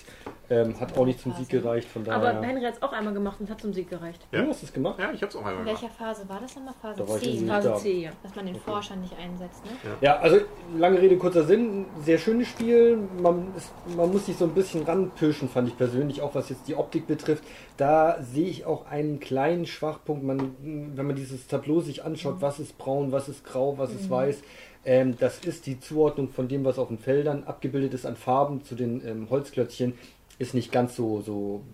Ähm, 0.49 0.79
hat 0.79 0.97
auch 0.97 1.05
nicht 1.05 1.19
zum 1.21 1.33
Sieg 1.33 1.49
gereicht, 1.49 1.89
von 1.89 2.05
daher. 2.05 2.29
Aber 2.31 2.41
Henry 2.47 2.63
hat 2.63 2.75
es 2.75 2.83
auch 2.83 2.93
einmal 2.93 3.13
gemacht 3.13 3.41
und 3.41 3.51
hat 3.51 3.61
zum 3.61 3.73
Sieg 3.73 3.91
gereicht. 3.91 4.25
ja, 4.31 4.47
hast 4.47 4.63
du 4.63 4.67
es 4.67 4.73
gemacht? 4.73 4.97
Ja, 4.99 5.11
ich 5.13 5.21
hab's 5.21 5.35
auch 5.35 5.41
einmal 5.41 5.55
In 5.55 5.65
gemacht. 5.65 5.83
welcher 5.83 5.93
Phase 5.95 6.29
war 6.29 6.41
das 6.41 6.55
nochmal? 6.55 6.75
Phase 6.81 7.03
Da 7.03 7.09
war 7.09 7.17
ich 7.17 7.23
10. 7.23 7.33
irgendwie- 7.35 7.49
Phase 7.49 7.69
Ja. 7.69 7.75
C, 7.77 7.93
ja. 8.03 8.11
Dass 8.23 8.37
man 8.37 8.47
den 8.47 8.55
Forscher 8.57 8.95
nicht 8.97 9.15
einsetzt, 9.19 9.65
ne? 9.65 9.73
Ja, 10.01 10.19
also 10.21 10.39
lange 10.79 11.01
Rede, 11.01 11.17
kurzer 11.17 11.43
Sinn. 11.45 11.87
Sehr 12.05 12.19
schönes 12.19 12.47
Spiel. 12.47 12.97
Man, 13.21 13.49
ist, 13.57 13.73
man 13.97 14.13
muss 14.13 14.27
sich 14.27 14.37
so 14.37 14.45
ein 14.45 14.53
bisschen 14.55 14.85
ranpirschen, 14.85 15.49
fand 15.49 15.69
ich 15.69 15.77
persönlich, 15.77 16.23
auch 16.23 16.35
was 16.37 16.49
jetzt 16.49 16.69
die 16.69 16.77
Optik 16.77 17.09
betrifft. 17.09 17.43
Da 17.77 18.23
sehe 18.23 18.49
ich 18.49 18.65
auch 18.67 18.87
einen 18.87 19.19
kleinen 19.19 19.67
Schwachpunkt. 19.67 20.23
Man, 20.23 20.55
wenn 20.95 21.07
man 21.07 21.17
dieses 21.17 21.49
Tableau 21.49 21.81
sich 21.81 22.05
anschaut, 22.05 22.37
was 22.41 22.61
ist 22.61 22.79
braun, 22.79 23.11
was 23.11 23.29
ist 23.29 23.45
grau, 23.45 23.79
was 23.79 23.93
ist 23.93 24.09
weiß. 24.09 24.43
Ähm, 24.89 25.17
das 25.19 25.41
ist 25.41 25.67
die 25.67 25.81
Zuordnung 25.81 26.29
von 26.29 26.47
dem, 26.47 26.65
was 26.65 26.79
auf 26.79 26.87
den 26.87 26.99
Feldern 26.99 27.43
abgebildet 27.43 27.93
ist 27.93 28.07
an 28.07 28.15
Farben 28.15 28.63
zu 28.63 28.77
den 28.77 29.05
ähm, 29.05 29.27
Holzklötzchen, 29.31 29.95
ist 30.39 30.55
nicht 30.55 30.73
ganz 30.73 30.97
so, 30.97 31.21
so 31.21 31.65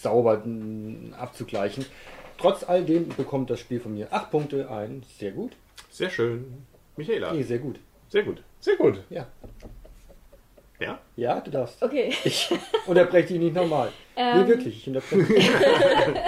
sauber 0.00 0.42
mh, 0.44 1.16
abzugleichen. 1.16 1.84
Trotz 2.38 2.62
all 2.62 2.84
dem 2.84 3.08
bekommt 3.08 3.50
das 3.50 3.60
Spiel 3.60 3.80
von 3.80 3.94
mir 3.94 4.12
8 4.12 4.30
Punkte 4.30 4.70
ein. 4.70 5.02
Sehr 5.18 5.32
gut. 5.32 5.52
Sehr 5.90 6.10
schön. 6.10 6.66
Michaela. 6.96 7.32
Nee, 7.32 7.42
sehr 7.42 7.58
gut. 7.58 7.80
Sehr 8.08 8.22
gut. 8.22 8.42
Sehr 8.60 8.76
gut. 8.76 9.02
Ja. 9.10 9.26
Ja? 10.80 11.00
Ja, 11.16 11.40
du 11.40 11.50
darfst. 11.50 11.82
Okay. 11.82 12.12
Ich 12.24 12.48
unterbreche 12.86 13.28
dich 13.28 13.38
nicht 13.38 13.54
nochmal. 13.54 13.90
Ähm. 14.16 14.42
nee, 14.42 14.48
wirklich, 14.48 14.76
ich 14.76 14.86
unterbreche. 14.86 15.24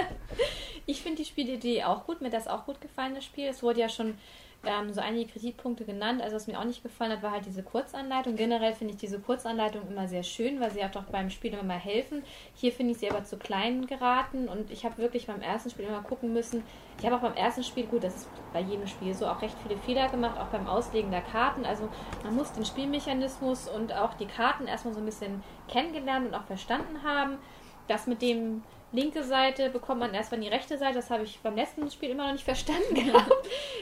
Ich 0.87 1.01
finde 1.01 1.17
die 1.21 1.25
Spielidee 1.25 1.83
auch 1.83 2.05
gut. 2.05 2.19
Mir 2.19 2.27
hat 2.27 2.33
das 2.33 2.47
auch 2.47 2.65
gut 2.65 2.81
gefallen, 2.81 3.15
das 3.15 3.23
Spiel. 3.23 3.47
Es 3.47 3.63
wurde 3.63 3.79
ja 3.79 3.87
schon 3.87 4.15
ähm, 4.63 4.93
so 4.93 5.01
einige 5.01 5.31
Kritikpunkte 5.31 5.85
genannt. 5.85 6.21
Also 6.21 6.35
was 6.35 6.47
mir 6.47 6.59
auch 6.59 6.65
nicht 6.65 6.83
gefallen 6.83 7.11
hat, 7.11 7.23
war 7.23 7.31
halt 7.31 7.45
diese 7.45 7.63
Kurzanleitung. 7.63 8.35
Generell 8.35 8.73
finde 8.73 8.93
ich 8.93 8.99
diese 8.99 9.19
Kurzanleitung 9.19 9.87
immer 9.89 10.07
sehr 10.07 10.23
schön, 10.23 10.59
weil 10.59 10.71
sie 10.71 10.83
auch 10.83 10.91
doch 10.91 11.05
beim 11.05 11.29
Spiel 11.29 11.53
immer 11.53 11.63
mal 11.63 11.79
helfen. 11.79 12.23
Hier 12.53 12.71
finde 12.71 12.91
ich 12.93 12.99
sie 12.99 13.09
aber 13.09 13.23
zu 13.23 13.37
klein 13.37 13.87
geraten 13.87 14.47
und 14.47 14.69
ich 14.69 14.85
habe 14.85 14.97
wirklich 14.99 15.27
beim 15.27 15.41
ersten 15.41 15.71
Spiel 15.71 15.85
immer 15.85 16.03
gucken 16.03 16.31
müssen. 16.33 16.63
Ich 16.99 17.05
habe 17.05 17.15
auch 17.15 17.21
beim 17.21 17.33
ersten 17.33 17.63
Spiel, 17.63 17.87
gut, 17.87 18.03
das 18.03 18.15
ist 18.15 18.29
bei 18.53 18.61
jedem 18.61 18.85
Spiel 18.85 19.13
so, 19.15 19.25
auch 19.25 19.41
recht 19.41 19.55
viele 19.65 19.79
Fehler 19.79 20.09
gemacht, 20.09 20.39
auch 20.39 20.47
beim 20.47 20.67
Auslegen 20.67 21.09
der 21.09 21.21
Karten. 21.21 21.65
Also 21.65 21.89
man 22.23 22.35
muss 22.35 22.51
den 22.51 22.65
Spielmechanismus 22.65 23.67
und 23.67 23.93
auch 23.93 24.13
die 24.13 24.27
Karten 24.27 24.67
erstmal 24.67 24.93
so 24.93 24.99
ein 24.99 25.05
bisschen 25.05 25.43
kennengelernt 25.67 26.27
und 26.27 26.35
auch 26.35 26.43
verstanden 26.43 27.01
haben. 27.03 27.39
Das 27.87 28.05
mit 28.05 28.21
dem 28.21 28.61
linke 28.91 29.23
Seite 29.23 29.69
bekommt 29.69 29.99
man 29.99 30.13
erst, 30.13 30.31
wenn 30.31 30.41
die 30.41 30.47
rechte 30.47 30.77
Seite, 30.77 30.95
das 30.95 31.09
habe 31.09 31.23
ich 31.23 31.39
beim 31.39 31.55
letzten 31.55 31.89
Spiel 31.89 32.09
immer 32.09 32.25
noch 32.25 32.33
nicht 32.33 32.43
verstanden 32.43 32.95
gehabt. 32.95 33.31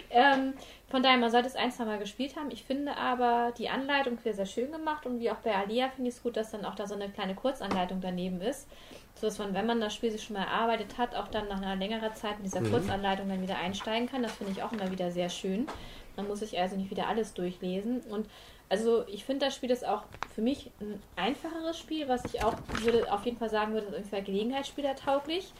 ähm, 0.09 0.53
von 0.89 1.03
daher, 1.03 1.17
man 1.17 1.31
sollte 1.31 1.47
es 1.47 1.55
ein, 1.55 1.71
zwei 1.71 1.85
Mal 1.85 1.99
gespielt 1.99 2.35
haben. 2.35 2.51
Ich 2.51 2.63
finde 2.63 2.95
aber 2.97 3.53
die 3.57 3.69
Anleitung 3.69 4.17
sehr, 4.19 4.33
sehr 4.33 4.45
schön 4.45 4.71
gemacht 4.71 5.05
und 5.05 5.19
wie 5.19 5.31
auch 5.31 5.37
bei 5.37 5.55
Alia 5.55 5.89
finde 5.89 6.09
ich 6.09 6.15
es 6.15 6.23
gut, 6.23 6.37
dass 6.37 6.51
dann 6.51 6.65
auch 6.65 6.75
da 6.75 6.87
so 6.87 6.95
eine 6.95 7.09
kleine 7.09 7.35
Kurzanleitung 7.35 8.01
daneben 8.01 8.41
ist, 8.41 8.67
sodass 9.15 9.37
man, 9.39 9.53
wenn 9.53 9.65
man 9.65 9.81
das 9.81 9.93
Spiel 9.93 10.11
sich 10.11 10.23
schon 10.23 10.35
mal 10.35 10.43
erarbeitet 10.43 10.97
hat, 10.97 11.15
auch 11.15 11.27
dann 11.27 11.47
nach 11.47 11.61
einer 11.61 11.75
längeren 11.75 12.13
Zeit 12.15 12.37
in 12.37 12.43
dieser 12.43 12.61
Kurzanleitung 12.61 13.29
dann 13.29 13.41
wieder 13.41 13.57
einsteigen 13.57 14.07
kann. 14.07 14.23
Das 14.23 14.33
finde 14.33 14.53
ich 14.53 14.63
auch 14.63 14.71
immer 14.71 14.91
wieder 14.91 15.11
sehr 15.11 15.29
schön. 15.29 15.67
Man 16.15 16.27
muss 16.27 16.39
sich 16.39 16.59
also 16.59 16.75
nicht 16.75 16.91
wieder 16.91 17.07
alles 17.07 17.33
durchlesen 17.33 18.01
und 18.01 18.27
also 18.69 19.05
ich 19.07 19.25
finde 19.25 19.47
das 19.47 19.55
Spiel 19.55 19.71
ist 19.71 19.85
auch 19.85 20.03
für 20.33 20.41
mich 20.41 20.71
ein 20.79 21.01
einfacheres 21.15 21.77
Spiel, 21.77 22.07
was 22.07 22.23
ich 22.25 22.43
auch 22.43 22.55
würde 22.81 23.11
auf 23.11 23.25
jeden 23.25 23.37
Fall 23.37 23.49
sagen 23.49 23.73
würde, 23.73 23.87
ist 23.87 23.95
ungefähr 23.95 24.21
Gelegenheitsspieler 24.21 24.95
tauglich. 24.95 25.53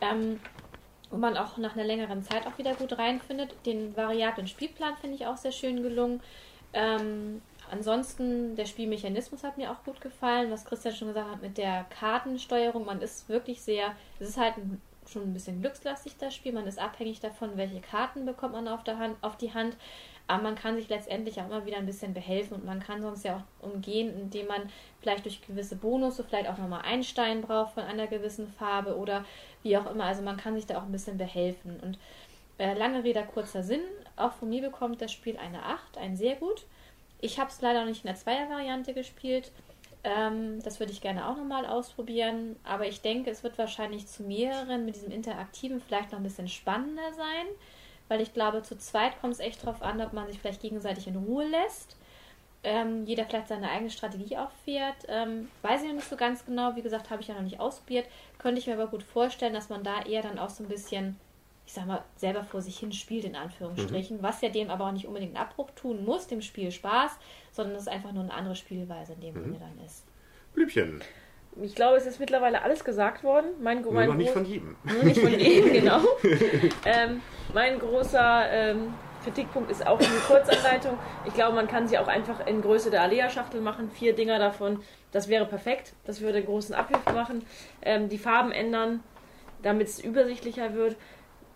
Ähm, 0.00 0.38
wo 1.10 1.16
man 1.16 1.36
auch 1.36 1.56
nach 1.56 1.74
einer 1.74 1.84
längeren 1.84 2.22
Zeit 2.22 2.46
auch 2.46 2.58
wieder 2.58 2.74
gut 2.74 2.98
reinfindet. 2.98 3.54
Den 3.66 3.96
variablen 3.96 4.46
Spielplan 4.46 4.96
finde 4.96 5.16
ich 5.16 5.26
auch 5.26 5.36
sehr 5.36 5.52
schön 5.52 5.82
gelungen. 5.82 6.20
Ähm, 6.72 7.40
ansonsten, 7.70 8.56
der 8.56 8.66
Spielmechanismus 8.66 9.42
hat 9.42 9.56
mir 9.56 9.70
auch 9.70 9.82
gut 9.84 10.00
gefallen, 10.00 10.50
was 10.50 10.64
Christian 10.64 10.94
schon 10.94 11.08
gesagt 11.08 11.30
hat 11.30 11.42
mit 11.42 11.56
der 11.56 11.86
Kartensteuerung. 11.98 12.84
Man 12.84 13.00
ist 13.00 13.28
wirklich 13.28 13.62
sehr, 13.62 13.94
es 14.20 14.30
ist 14.30 14.38
halt 14.38 14.54
schon 15.06 15.22
ein 15.22 15.32
bisschen 15.32 15.60
glückslastig, 15.62 16.16
das 16.18 16.34
Spiel. 16.34 16.52
Man 16.52 16.66
ist 16.66 16.78
abhängig 16.78 17.20
davon, 17.20 17.56
welche 17.56 17.80
Karten 17.80 18.26
bekommt 18.26 18.52
man 18.52 18.68
auf, 18.68 18.84
der 18.84 18.98
Hand, 18.98 19.16
auf 19.22 19.36
die 19.36 19.54
Hand. 19.54 19.76
Aber 20.28 20.42
man 20.42 20.54
kann 20.56 20.76
sich 20.76 20.88
letztendlich 20.90 21.40
auch 21.40 21.46
immer 21.46 21.64
wieder 21.64 21.78
ein 21.78 21.86
bisschen 21.86 22.12
behelfen 22.12 22.54
und 22.54 22.64
man 22.64 22.80
kann 22.80 23.00
sonst 23.00 23.24
ja 23.24 23.36
auch 23.36 23.66
umgehen, 23.66 24.12
indem 24.20 24.46
man 24.46 24.70
vielleicht 25.00 25.24
durch 25.24 25.40
gewisse 25.40 25.74
Bonus 25.74 26.22
vielleicht 26.28 26.48
auch 26.48 26.58
nochmal 26.58 26.82
einen 26.82 27.02
Stein 27.02 27.40
braucht 27.40 27.72
von 27.72 27.82
einer 27.82 28.06
gewissen 28.06 28.46
Farbe 28.46 28.96
oder 28.96 29.24
wie 29.62 29.76
auch 29.78 29.90
immer. 29.90 30.04
Also 30.04 30.22
man 30.22 30.36
kann 30.36 30.54
sich 30.54 30.66
da 30.66 30.78
auch 30.78 30.82
ein 30.82 30.92
bisschen 30.92 31.16
behelfen. 31.16 31.80
Und 31.80 31.98
äh, 32.58 32.74
lange 32.74 33.04
Rede, 33.04 33.24
kurzer 33.32 33.62
Sinn. 33.62 33.80
Auch 34.16 34.32
von 34.32 34.50
mir 34.50 34.60
bekommt 34.60 35.00
das 35.00 35.12
Spiel 35.12 35.38
eine 35.38 35.62
8, 35.62 35.96
ein 35.96 36.14
sehr 36.14 36.36
gut. 36.36 36.66
Ich 37.20 37.40
habe 37.40 37.50
es 37.50 37.62
leider 37.62 37.80
noch 37.80 37.88
nicht 37.88 38.04
in 38.04 38.08
der 38.08 38.16
Zweier-Variante 38.16 38.92
gespielt. 38.92 39.50
Ähm, 40.04 40.62
das 40.62 40.78
würde 40.78 40.92
ich 40.92 41.00
gerne 41.00 41.26
auch 41.26 41.38
nochmal 41.38 41.64
ausprobieren. 41.64 42.56
Aber 42.64 42.86
ich 42.86 43.00
denke, 43.00 43.30
es 43.30 43.42
wird 43.42 43.56
wahrscheinlich 43.56 44.06
zu 44.06 44.24
mehreren 44.24 44.84
mit 44.84 44.96
diesem 44.96 45.10
Interaktiven 45.10 45.80
vielleicht 45.80 46.12
noch 46.12 46.18
ein 46.18 46.24
bisschen 46.24 46.48
spannender 46.48 47.14
sein. 47.14 47.46
Weil 48.08 48.20
ich 48.20 48.32
glaube, 48.32 48.62
zu 48.62 48.76
zweit 48.78 49.20
kommt 49.20 49.34
es 49.34 49.40
echt 49.40 49.64
drauf 49.64 49.82
an, 49.82 50.00
ob 50.00 50.12
man 50.12 50.26
sich 50.26 50.38
vielleicht 50.40 50.62
gegenseitig 50.62 51.06
in 51.06 51.16
Ruhe 51.16 51.46
lässt. 51.46 51.96
Ähm, 52.64 53.04
jeder 53.06 53.24
vielleicht 53.24 53.48
seine 53.48 53.70
eigene 53.70 53.90
Strategie 53.90 54.36
auffährt. 54.36 54.96
Ähm, 55.08 55.48
weiß 55.62 55.82
ich 55.82 55.88
noch 55.88 55.96
nicht 55.96 56.08
so 56.08 56.16
ganz 56.16 56.44
genau. 56.44 56.74
Wie 56.74 56.82
gesagt, 56.82 57.10
habe 57.10 57.22
ich 57.22 57.28
ja 57.28 57.34
noch 57.34 57.42
nicht 57.42 57.60
ausprobiert. 57.60 58.06
Könnte 58.38 58.60
ich 58.60 58.66
mir 58.66 58.74
aber 58.74 58.88
gut 58.88 59.02
vorstellen, 59.02 59.54
dass 59.54 59.68
man 59.68 59.84
da 59.84 60.02
eher 60.02 60.22
dann 60.22 60.38
auch 60.38 60.50
so 60.50 60.64
ein 60.64 60.68
bisschen, 60.68 61.16
ich 61.66 61.72
sag 61.72 61.86
mal, 61.86 62.02
selber 62.16 62.42
vor 62.42 62.60
sich 62.60 62.78
hin 62.78 62.92
spielt, 62.92 63.24
in 63.24 63.36
Anführungsstrichen. 63.36 64.22
Was 64.22 64.40
ja 64.40 64.48
dem 64.48 64.70
aber 64.70 64.86
auch 64.86 64.92
nicht 64.92 65.06
unbedingt 65.06 65.36
einen 65.36 65.46
Abbruch 65.46 65.70
tun 65.72 66.04
muss, 66.04 66.26
dem 66.26 66.42
Spiel 66.42 66.72
Spaß, 66.72 67.12
sondern 67.52 67.76
es 67.76 67.86
einfach 67.86 68.12
nur 68.12 68.24
eine 68.24 68.34
andere 68.34 68.56
Spielweise 68.56 69.12
in 69.12 69.20
dem 69.20 69.34
Sinne 69.34 69.58
dann 69.60 69.84
ist. 69.84 70.04
Blübchen. 70.54 71.00
Ich 71.62 71.74
glaube, 71.74 71.96
es 71.96 72.06
ist 72.06 72.20
mittlerweile 72.20 72.62
alles 72.62 72.84
gesagt 72.84 73.24
worden. 73.24 73.46
Mein, 73.60 73.82
Nur 73.82 73.92
mein 73.92 74.08
noch 74.08 74.14
nicht 74.14 74.30
von 74.30 74.44
jedem. 74.44 74.76
Nur 74.84 75.04
nicht 75.04 75.20
von 75.20 75.32
jedem, 75.32 75.72
genau. 75.72 76.00
ähm, 76.84 77.20
mein 77.52 77.78
großer 77.78 78.50
ähm, 78.50 78.94
Kritikpunkt 79.24 79.70
ist 79.70 79.86
auch 79.86 79.98
die 79.98 80.06
Kurzanleitung. 80.26 80.98
Ich 81.26 81.34
glaube, 81.34 81.56
man 81.56 81.66
kann 81.66 81.88
sie 81.88 81.98
auch 81.98 82.08
einfach 82.08 82.46
in 82.46 82.62
Größe 82.62 82.90
der 82.90 83.02
Alea-Schachtel 83.02 83.60
machen. 83.60 83.90
Vier 83.90 84.14
Dinger 84.14 84.38
davon. 84.38 84.80
Das 85.12 85.28
wäre 85.28 85.46
perfekt. 85.46 85.94
Das 86.04 86.20
würde 86.20 86.42
großen 86.42 86.74
Abhilfe 86.74 87.12
machen. 87.12 87.44
Ähm, 87.82 88.08
die 88.08 88.18
Farben 88.18 88.52
ändern, 88.52 89.02
damit 89.62 89.88
es 89.88 90.00
übersichtlicher 90.00 90.74
wird. 90.74 90.96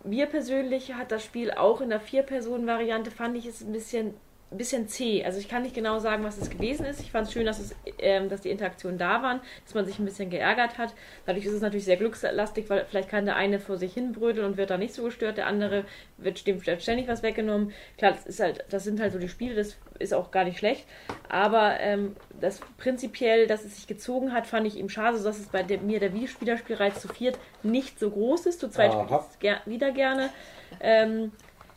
Mir 0.03 0.25
persönlich 0.25 0.93
hat 0.93 1.11
das 1.11 1.23
Spiel 1.23 1.51
auch 1.51 1.79
in 1.79 1.89
der 1.89 2.01
Vier-Personen-Variante, 2.01 3.09
fand 3.09 3.37
ich 3.37 3.45
es 3.45 3.61
ein 3.61 3.71
bisschen, 3.71 4.13
ein 4.53 4.57
bisschen 4.57 4.87
zäh. 4.87 5.25
Also 5.25 5.39
ich 5.39 5.49
kann 5.49 5.63
nicht 5.63 5.75
genau 5.75 5.99
sagen, 5.99 6.23
was 6.23 6.37
es 6.37 6.49
gewesen 6.49 6.85
ist. 6.85 7.01
Ich 7.01 7.11
fand 7.11 7.27
es 7.27 7.33
schön, 7.33 7.45
dass, 7.45 7.59
es, 7.59 7.75
ähm, 7.99 8.29
dass 8.29 8.41
die 8.41 8.49
Interaktionen 8.49 8.97
da 8.97 9.21
waren, 9.21 9.41
dass 9.65 9.73
man 9.73 9.85
sich 9.85 9.99
ein 9.99 10.05
bisschen 10.05 10.29
geärgert 10.29 10.77
hat. 10.77 10.93
Dadurch 11.25 11.45
ist 11.45 11.53
es 11.53 11.61
natürlich 11.61 11.85
sehr 11.85 11.97
glückslastig, 11.97 12.69
weil 12.69 12.85
vielleicht 12.85 13.09
kann 13.09 13.25
der 13.25 13.35
eine 13.35 13.59
vor 13.59 13.77
sich 13.77 13.93
hin 13.93 14.13
brödeln 14.13 14.45
und 14.45 14.57
wird 14.57 14.69
da 14.69 14.77
nicht 14.77 14.93
so 14.93 15.03
gestört, 15.03 15.37
der 15.37 15.47
andere 15.47 15.85
wird 16.17 16.45
dem 16.47 16.61
ständig 16.61 17.07
was 17.07 17.23
weggenommen. 17.23 17.73
Klar, 17.97 18.15
das 18.25 18.39
halt, 18.39 18.63
das 18.69 18.83
sind 18.83 18.99
halt 18.99 19.11
so 19.11 19.19
die 19.19 19.27
Spiele, 19.27 19.55
das 19.55 19.77
ist 19.99 20.13
auch 20.13 20.31
gar 20.31 20.43
nicht 20.43 20.59
schlecht. 20.59 20.85
Aber 21.29 21.79
ähm, 21.79 22.15
das 22.39 22.61
prinzipiell, 22.77 23.47
dass 23.47 23.65
es 23.65 23.75
sich 23.75 23.87
gezogen 23.87 24.33
hat, 24.33 24.45
fand 24.47 24.67
ich 24.67 24.77
eben 24.77 24.89
schade, 24.89 25.17
sodass 25.17 25.39
es 25.39 25.47
bei 25.47 25.63
der, 25.63 25.79
mir 25.79 25.99
der 25.99 26.13
Wiederspielerspielreiz 26.13 27.01
zu 27.01 27.07
viert 27.07 27.39
nicht 27.63 27.99
so 27.99 28.11
groß 28.11 28.45
ist. 28.45 28.59
Zu 28.59 28.69
zweit 28.69 28.93
spiele 28.93 29.07
ich 29.07 29.11
es 29.31 29.39
ger 29.39 29.61
wieder 29.65 29.91
gerne. 29.91 30.29
Ähm, 30.79 31.31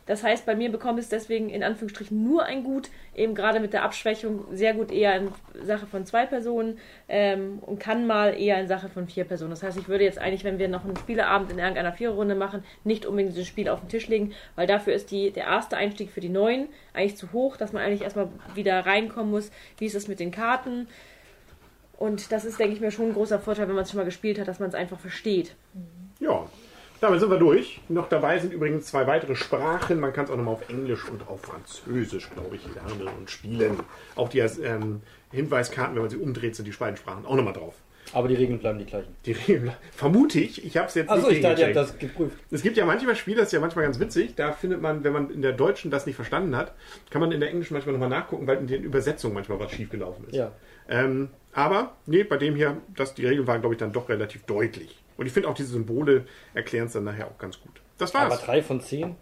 das 0.07 0.23
heißt, 0.23 0.45
bei 0.45 0.55
mir 0.55 0.71
bekommt 0.71 0.99
es 0.99 1.09
deswegen 1.09 1.49
in 1.49 1.63
Anführungsstrichen 1.63 2.23
nur 2.23 2.43
ein 2.43 2.63
Gut, 2.63 2.89
eben 3.13 3.35
gerade 3.35 3.59
mit 3.59 3.73
der 3.73 3.83
Abschwächung 3.83 4.45
sehr 4.51 4.73
gut 4.73 4.91
eher 4.91 5.15
in 5.17 5.29
Sache 5.63 5.85
von 5.85 6.05
zwei 6.05 6.25
Personen 6.25 6.79
ähm, 7.09 7.59
und 7.59 7.79
kann 7.79 8.07
mal 8.07 8.39
eher 8.39 8.59
in 8.59 8.67
Sache 8.67 8.87
von 8.87 9.07
vier 9.07 9.25
Personen. 9.25 9.51
Das 9.51 9.63
heißt, 9.63 9.77
ich 9.77 9.89
würde 9.89 10.05
jetzt 10.05 10.17
eigentlich, 10.17 10.45
wenn 10.45 10.59
wir 10.59 10.69
noch 10.69 10.85
einen 10.85 10.95
Spieleabend 10.95 11.51
in 11.51 11.59
irgendeiner 11.59 11.91
Viererrunde 11.91 12.35
machen, 12.35 12.63
nicht 12.85 13.05
unbedingt 13.05 13.35
dieses 13.35 13.47
Spiel 13.47 13.67
auf 13.67 13.81
den 13.81 13.89
Tisch 13.89 14.07
legen, 14.07 14.33
weil 14.55 14.65
dafür 14.65 14.93
ist 14.93 15.11
die, 15.11 15.31
der 15.31 15.43
erste 15.43 15.75
Einstieg 15.75 16.09
für 16.11 16.21
die 16.21 16.29
Neuen 16.29 16.69
eigentlich 16.93 17.17
zu 17.17 17.33
hoch, 17.33 17.57
dass 17.57 17.73
man 17.73 17.83
eigentlich 17.83 18.01
erstmal 18.01 18.29
wieder 18.55 18.85
reinkommen 18.85 19.29
muss, 19.29 19.51
wie 19.77 19.85
ist 19.85 19.95
es 19.95 20.07
mit 20.07 20.21
den 20.21 20.31
Karten. 20.31 20.87
Und 21.97 22.31
das 22.31 22.45
ist, 22.45 22.59
denke 22.59 22.75
ich 22.75 22.79
mir, 22.79 22.91
schon 22.91 23.07
ein 23.07 23.13
großer 23.13 23.39
Vorteil, 23.39 23.67
wenn 23.67 23.75
man 23.75 23.83
es 23.83 23.91
schon 23.91 23.97
mal 23.97 24.05
gespielt 24.05 24.39
hat, 24.39 24.47
dass 24.47 24.59
man 24.59 24.69
es 24.69 24.75
einfach 24.75 24.99
versteht. 24.99 25.55
Ja, 26.19 26.47
damit 27.01 27.19
sind 27.19 27.29
wir 27.29 27.37
durch. 27.37 27.81
Noch 27.89 28.09
dabei 28.09 28.39
sind 28.39 28.53
übrigens 28.53 28.85
zwei 28.87 29.07
weitere 29.07 29.35
Sprachen. 29.35 29.99
Man 29.99 30.13
kann 30.13 30.25
es 30.25 30.31
auch 30.31 30.37
nochmal 30.37 30.55
auf 30.55 30.69
Englisch 30.69 31.07
und 31.09 31.27
auf 31.27 31.41
Französisch, 31.41 32.29
glaube 32.31 32.55
ich, 32.55 32.63
lernen 32.73 33.07
und 33.17 33.29
spielen. 33.29 33.79
Auch 34.15 34.29
die 34.29 34.39
ähm, 34.39 35.01
Hinweiskarten, 35.31 35.95
wenn 35.95 36.03
man 36.03 36.09
sie 36.09 36.17
umdreht, 36.17 36.55
sind 36.55 36.65
die 36.65 36.71
beiden 36.71 36.97
Sprachen 36.97 37.25
auch 37.25 37.35
nochmal 37.35 37.53
drauf. 37.53 37.75
Aber 38.13 38.27
die 38.27 38.35
Regeln 38.35 38.59
bleiben 38.59 38.79
die 38.79 38.85
gleichen. 38.85 39.13
Die 39.25 39.33
Regeln, 39.33 39.73
vermute 39.91 40.39
ich. 40.39 40.63
Ich 40.63 40.77
habe 40.77 40.87
es 40.87 40.95
jetzt 40.95 41.09
Achso, 41.09 41.27
nicht 41.27 41.37
ich 41.37 41.43
dachte, 41.43 41.61
ihr 41.61 41.67
habt 41.67 41.75
das 41.75 41.97
geprüft. 41.97 42.37
Es 42.51 42.61
gibt 42.61 42.77
ja 42.77 42.85
manchmal 42.85 43.15
Spiele, 43.15 43.37
das 43.37 43.47
ist 43.47 43.51
ja 43.53 43.59
manchmal 43.59 43.85
ganz 43.85 43.99
witzig, 43.99 44.35
da 44.35 44.53
findet 44.53 44.81
man, 44.81 45.03
wenn 45.03 45.13
man 45.13 45.29
in 45.29 45.41
der 45.41 45.51
Deutschen 45.51 45.91
das 45.91 46.05
nicht 46.05 46.15
verstanden 46.15 46.55
hat, 46.55 46.73
kann 47.09 47.19
man 47.19 47.31
in 47.31 47.39
der 47.39 47.49
Englischen 47.49 47.73
manchmal 47.73 47.93
nochmal 47.93 48.09
nachgucken, 48.09 48.47
weil 48.47 48.57
in 48.57 48.67
den 48.67 48.83
Übersetzungen 48.83 49.33
manchmal 49.33 49.59
was 49.59 49.71
schiefgelaufen 49.71 50.27
ist. 50.27 50.35
Ja. 50.35 50.51
Ähm, 50.89 51.29
aber, 51.53 51.97
nee, 52.05 52.23
bei 52.23 52.37
dem 52.37 52.55
hier, 52.55 52.77
das, 52.95 53.13
die 53.13 53.25
Regeln 53.25 53.47
waren, 53.47 53.59
glaube 53.61 53.75
ich, 53.75 53.79
dann 53.79 53.91
doch 53.91 54.07
relativ 54.09 54.43
deutlich. 54.43 55.03
Und 55.17 55.25
ich 55.25 55.33
finde 55.33 55.49
auch 55.49 55.53
diese 55.55 55.69
Symbole 55.69 56.25
erklären 56.53 56.87
es 56.87 56.93
dann 56.93 57.03
nachher 57.03 57.27
auch 57.27 57.37
ganz 57.37 57.59
gut. 57.59 57.81
Das 57.97 58.13
Aber 58.15 58.29
war's. 58.31 58.41
drei 58.43 58.61
von 58.61 58.79
zehn? 58.81 59.15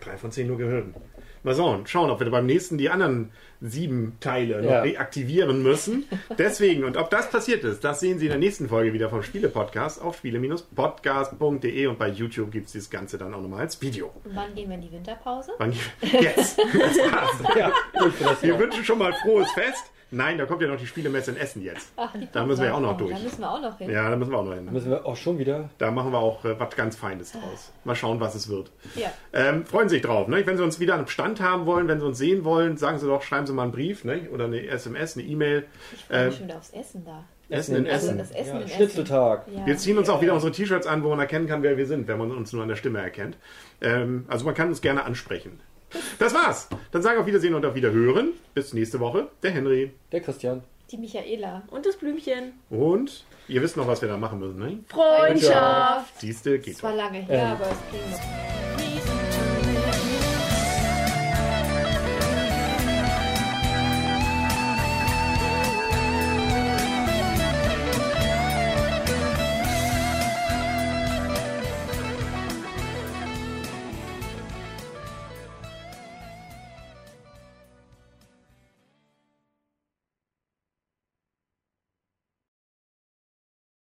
Drei 0.00 0.16
von 0.16 0.30
zehn 0.32 0.46
nur 0.46 0.58
Gehirn. 0.58 0.94
Mal 1.42 1.54
schauen, 1.54 1.86
schauen, 1.86 2.10
ob 2.10 2.18
wir 2.18 2.28
beim 2.30 2.44
nächsten 2.46 2.76
die 2.76 2.90
anderen 2.90 3.30
sieben 3.60 4.16
Teile 4.20 4.60
noch 4.62 4.70
Ja. 4.70 4.80
reaktivieren 4.82 5.62
müssen. 5.62 6.04
Deswegen, 6.38 6.82
und 6.84 6.96
ob 6.96 7.08
das 7.10 7.30
passiert 7.30 7.62
ist, 7.62 7.84
das 7.84 8.00
sehen 8.00 8.18
Sie 8.18 8.26
in 8.26 8.30
der 8.30 8.38
nächsten 8.40 8.68
Folge 8.68 8.92
wieder 8.92 9.08
vom 9.10 9.22
Spiele-Podcast 9.22 10.02
auf 10.02 10.16
spiele-podcast.de 10.16 11.86
und 11.86 11.98
bei 11.98 12.08
YouTube 12.08 12.50
gibt 12.50 12.66
es 12.66 12.72
das 12.72 12.90
Ganze 12.90 13.16
dann 13.18 13.32
auch 13.32 13.40
nochmal 13.40 13.60
als 13.60 13.80
Video. 13.80 14.10
Und 14.24 14.34
wann 14.34 14.54
gehen 14.54 14.68
wir 14.68 14.74
in 14.74 14.82
die 14.82 14.92
Winterpause? 14.92 15.52
Wann- 15.58 15.72
Jetzt! 16.02 16.58
Das 16.58 16.98
war's. 17.12 17.56
Ja, 17.56 17.72
Wir 18.42 18.58
wünschen 18.58 18.84
schon 18.84 18.98
mal 18.98 19.12
frohes 19.22 19.50
Fest. 19.52 19.92
Nein, 20.12 20.38
da 20.38 20.46
kommt 20.46 20.62
ja 20.62 20.68
noch 20.68 20.78
die 20.78 20.86
Spielemesse 20.86 21.32
in 21.32 21.36
Essen 21.36 21.62
jetzt. 21.62 21.92
Ach, 21.96 22.12
die 22.14 22.28
Da 22.32 22.44
müssen 22.46 22.60
wir 22.60 22.68
ja 22.68 22.74
auch 22.74 22.80
noch 22.80 22.96
durch. 22.96 23.12
Da 23.12 23.18
müssen 23.18 23.40
wir 23.40 23.50
auch 23.50 23.60
noch 23.60 23.76
hin. 23.78 23.90
Ja, 23.90 24.08
da 24.08 24.14
müssen 24.16 24.30
wir 24.30 24.38
auch 24.38 24.44
noch 24.44 24.54
hin. 24.54 24.68
Müssen 24.72 24.90
wir 24.90 25.04
auch 25.04 25.16
schon 25.16 25.38
wieder. 25.38 25.68
Da 25.78 25.90
machen 25.90 26.12
wir 26.12 26.18
auch 26.18 26.44
äh, 26.44 26.58
was 26.60 26.76
ganz 26.76 26.94
Feines 26.96 27.32
draus. 27.32 27.72
Mal 27.84 27.96
schauen, 27.96 28.20
was 28.20 28.34
es 28.36 28.48
wird. 28.48 28.70
Ja. 28.94 29.12
Ähm, 29.32 29.66
freuen 29.66 29.88
Sie 29.88 29.96
sich 29.96 30.02
drauf. 30.04 30.28
Ne? 30.28 30.46
Wenn 30.46 30.56
Sie 30.56 30.62
uns 30.62 30.78
wieder 30.78 30.94
am 30.94 31.08
Stand 31.08 31.40
haben 31.40 31.66
wollen, 31.66 31.88
wenn 31.88 31.98
Sie 31.98 32.06
uns 32.06 32.18
sehen 32.18 32.44
wollen, 32.44 32.76
sagen 32.76 32.98
Sie 32.98 33.06
doch, 33.06 33.22
schreiben 33.22 33.46
Sie 33.46 33.52
mal 33.52 33.64
einen 33.64 33.72
Brief 33.72 34.04
ne? 34.04 34.28
oder 34.32 34.44
eine 34.44 34.64
SMS, 34.68 35.16
eine 35.16 35.26
E-Mail. 35.26 35.66
Ich 35.92 36.04
freue 36.04 36.26
mich 36.26 36.34
Ähm, 36.34 36.38
schon 36.38 36.48
wieder 36.48 36.58
aufs 36.58 36.70
Essen 36.70 37.04
da. 37.04 37.24
Essen 37.48 37.76
in 37.76 37.86
Also 37.86 38.06
Essen. 38.08 38.18
das 38.18 38.30
Essen 38.30 38.54
Ja, 38.56 38.60
in 38.62 38.68
Schnitzeltag. 38.68 39.46
Essen. 39.48 39.58
Ja. 39.58 39.66
Wir 39.66 39.76
ziehen 39.76 39.98
uns 39.98 40.08
auch 40.08 40.20
wieder 40.20 40.34
unsere 40.34 40.52
T-Shirts 40.52 40.86
an, 40.86 41.02
wo 41.04 41.10
man 41.10 41.18
erkennen 41.20 41.46
kann, 41.48 41.62
wer 41.62 41.76
wir 41.76 41.86
sind, 41.86 42.06
wenn 42.08 42.18
man 42.18 42.30
uns 42.30 42.52
nur 42.52 42.62
an 42.62 42.68
der 42.68 42.76
Stimme 42.76 43.00
erkennt. 43.00 43.38
Ähm, 43.80 44.24
also 44.28 44.44
man 44.44 44.54
kann 44.54 44.68
uns 44.68 44.80
gerne 44.80 45.04
ansprechen. 45.04 45.60
Das 46.18 46.34
war's. 46.34 46.68
Dann 46.92 47.02
sagen 47.02 47.16
wir 47.16 47.20
auf 47.20 47.26
Wiedersehen 47.26 47.54
und 47.54 47.64
auf 47.64 47.74
Wiederhören. 47.74 48.32
Bis 48.54 48.72
nächste 48.72 49.00
Woche. 49.00 49.28
Der 49.42 49.50
Henry. 49.50 49.92
Der 50.12 50.20
Christian. 50.20 50.62
Die 50.90 50.96
Michaela. 50.98 51.62
Und 51.70 51.84
das 51.84 51.96
Blümchen. 51.96 52.52
Und 52.70 53.24
ihr 53.48 53.60
wisst 53.62 53.76
noch, 53.76 53.86
was 53.86 54.00
wir 54.02 54.08
da 54.08 54.16
machen 54.16 54.38
müssen, 54.38 54.58
ne? 54.58 54.78
Freundschaft. 54.88 56.20
Siehste, 56.20 56.58
geht 56.58 56.74
Es 56.74 56.82
war 56.82 56.94
lange 56.94 57.18
her, 57.18 57.42
Ähm. 57.42 57.52
aber 57.52 57.70
es 57.70 57.90
ging 57.90 58.10
noch. 58.10 58.55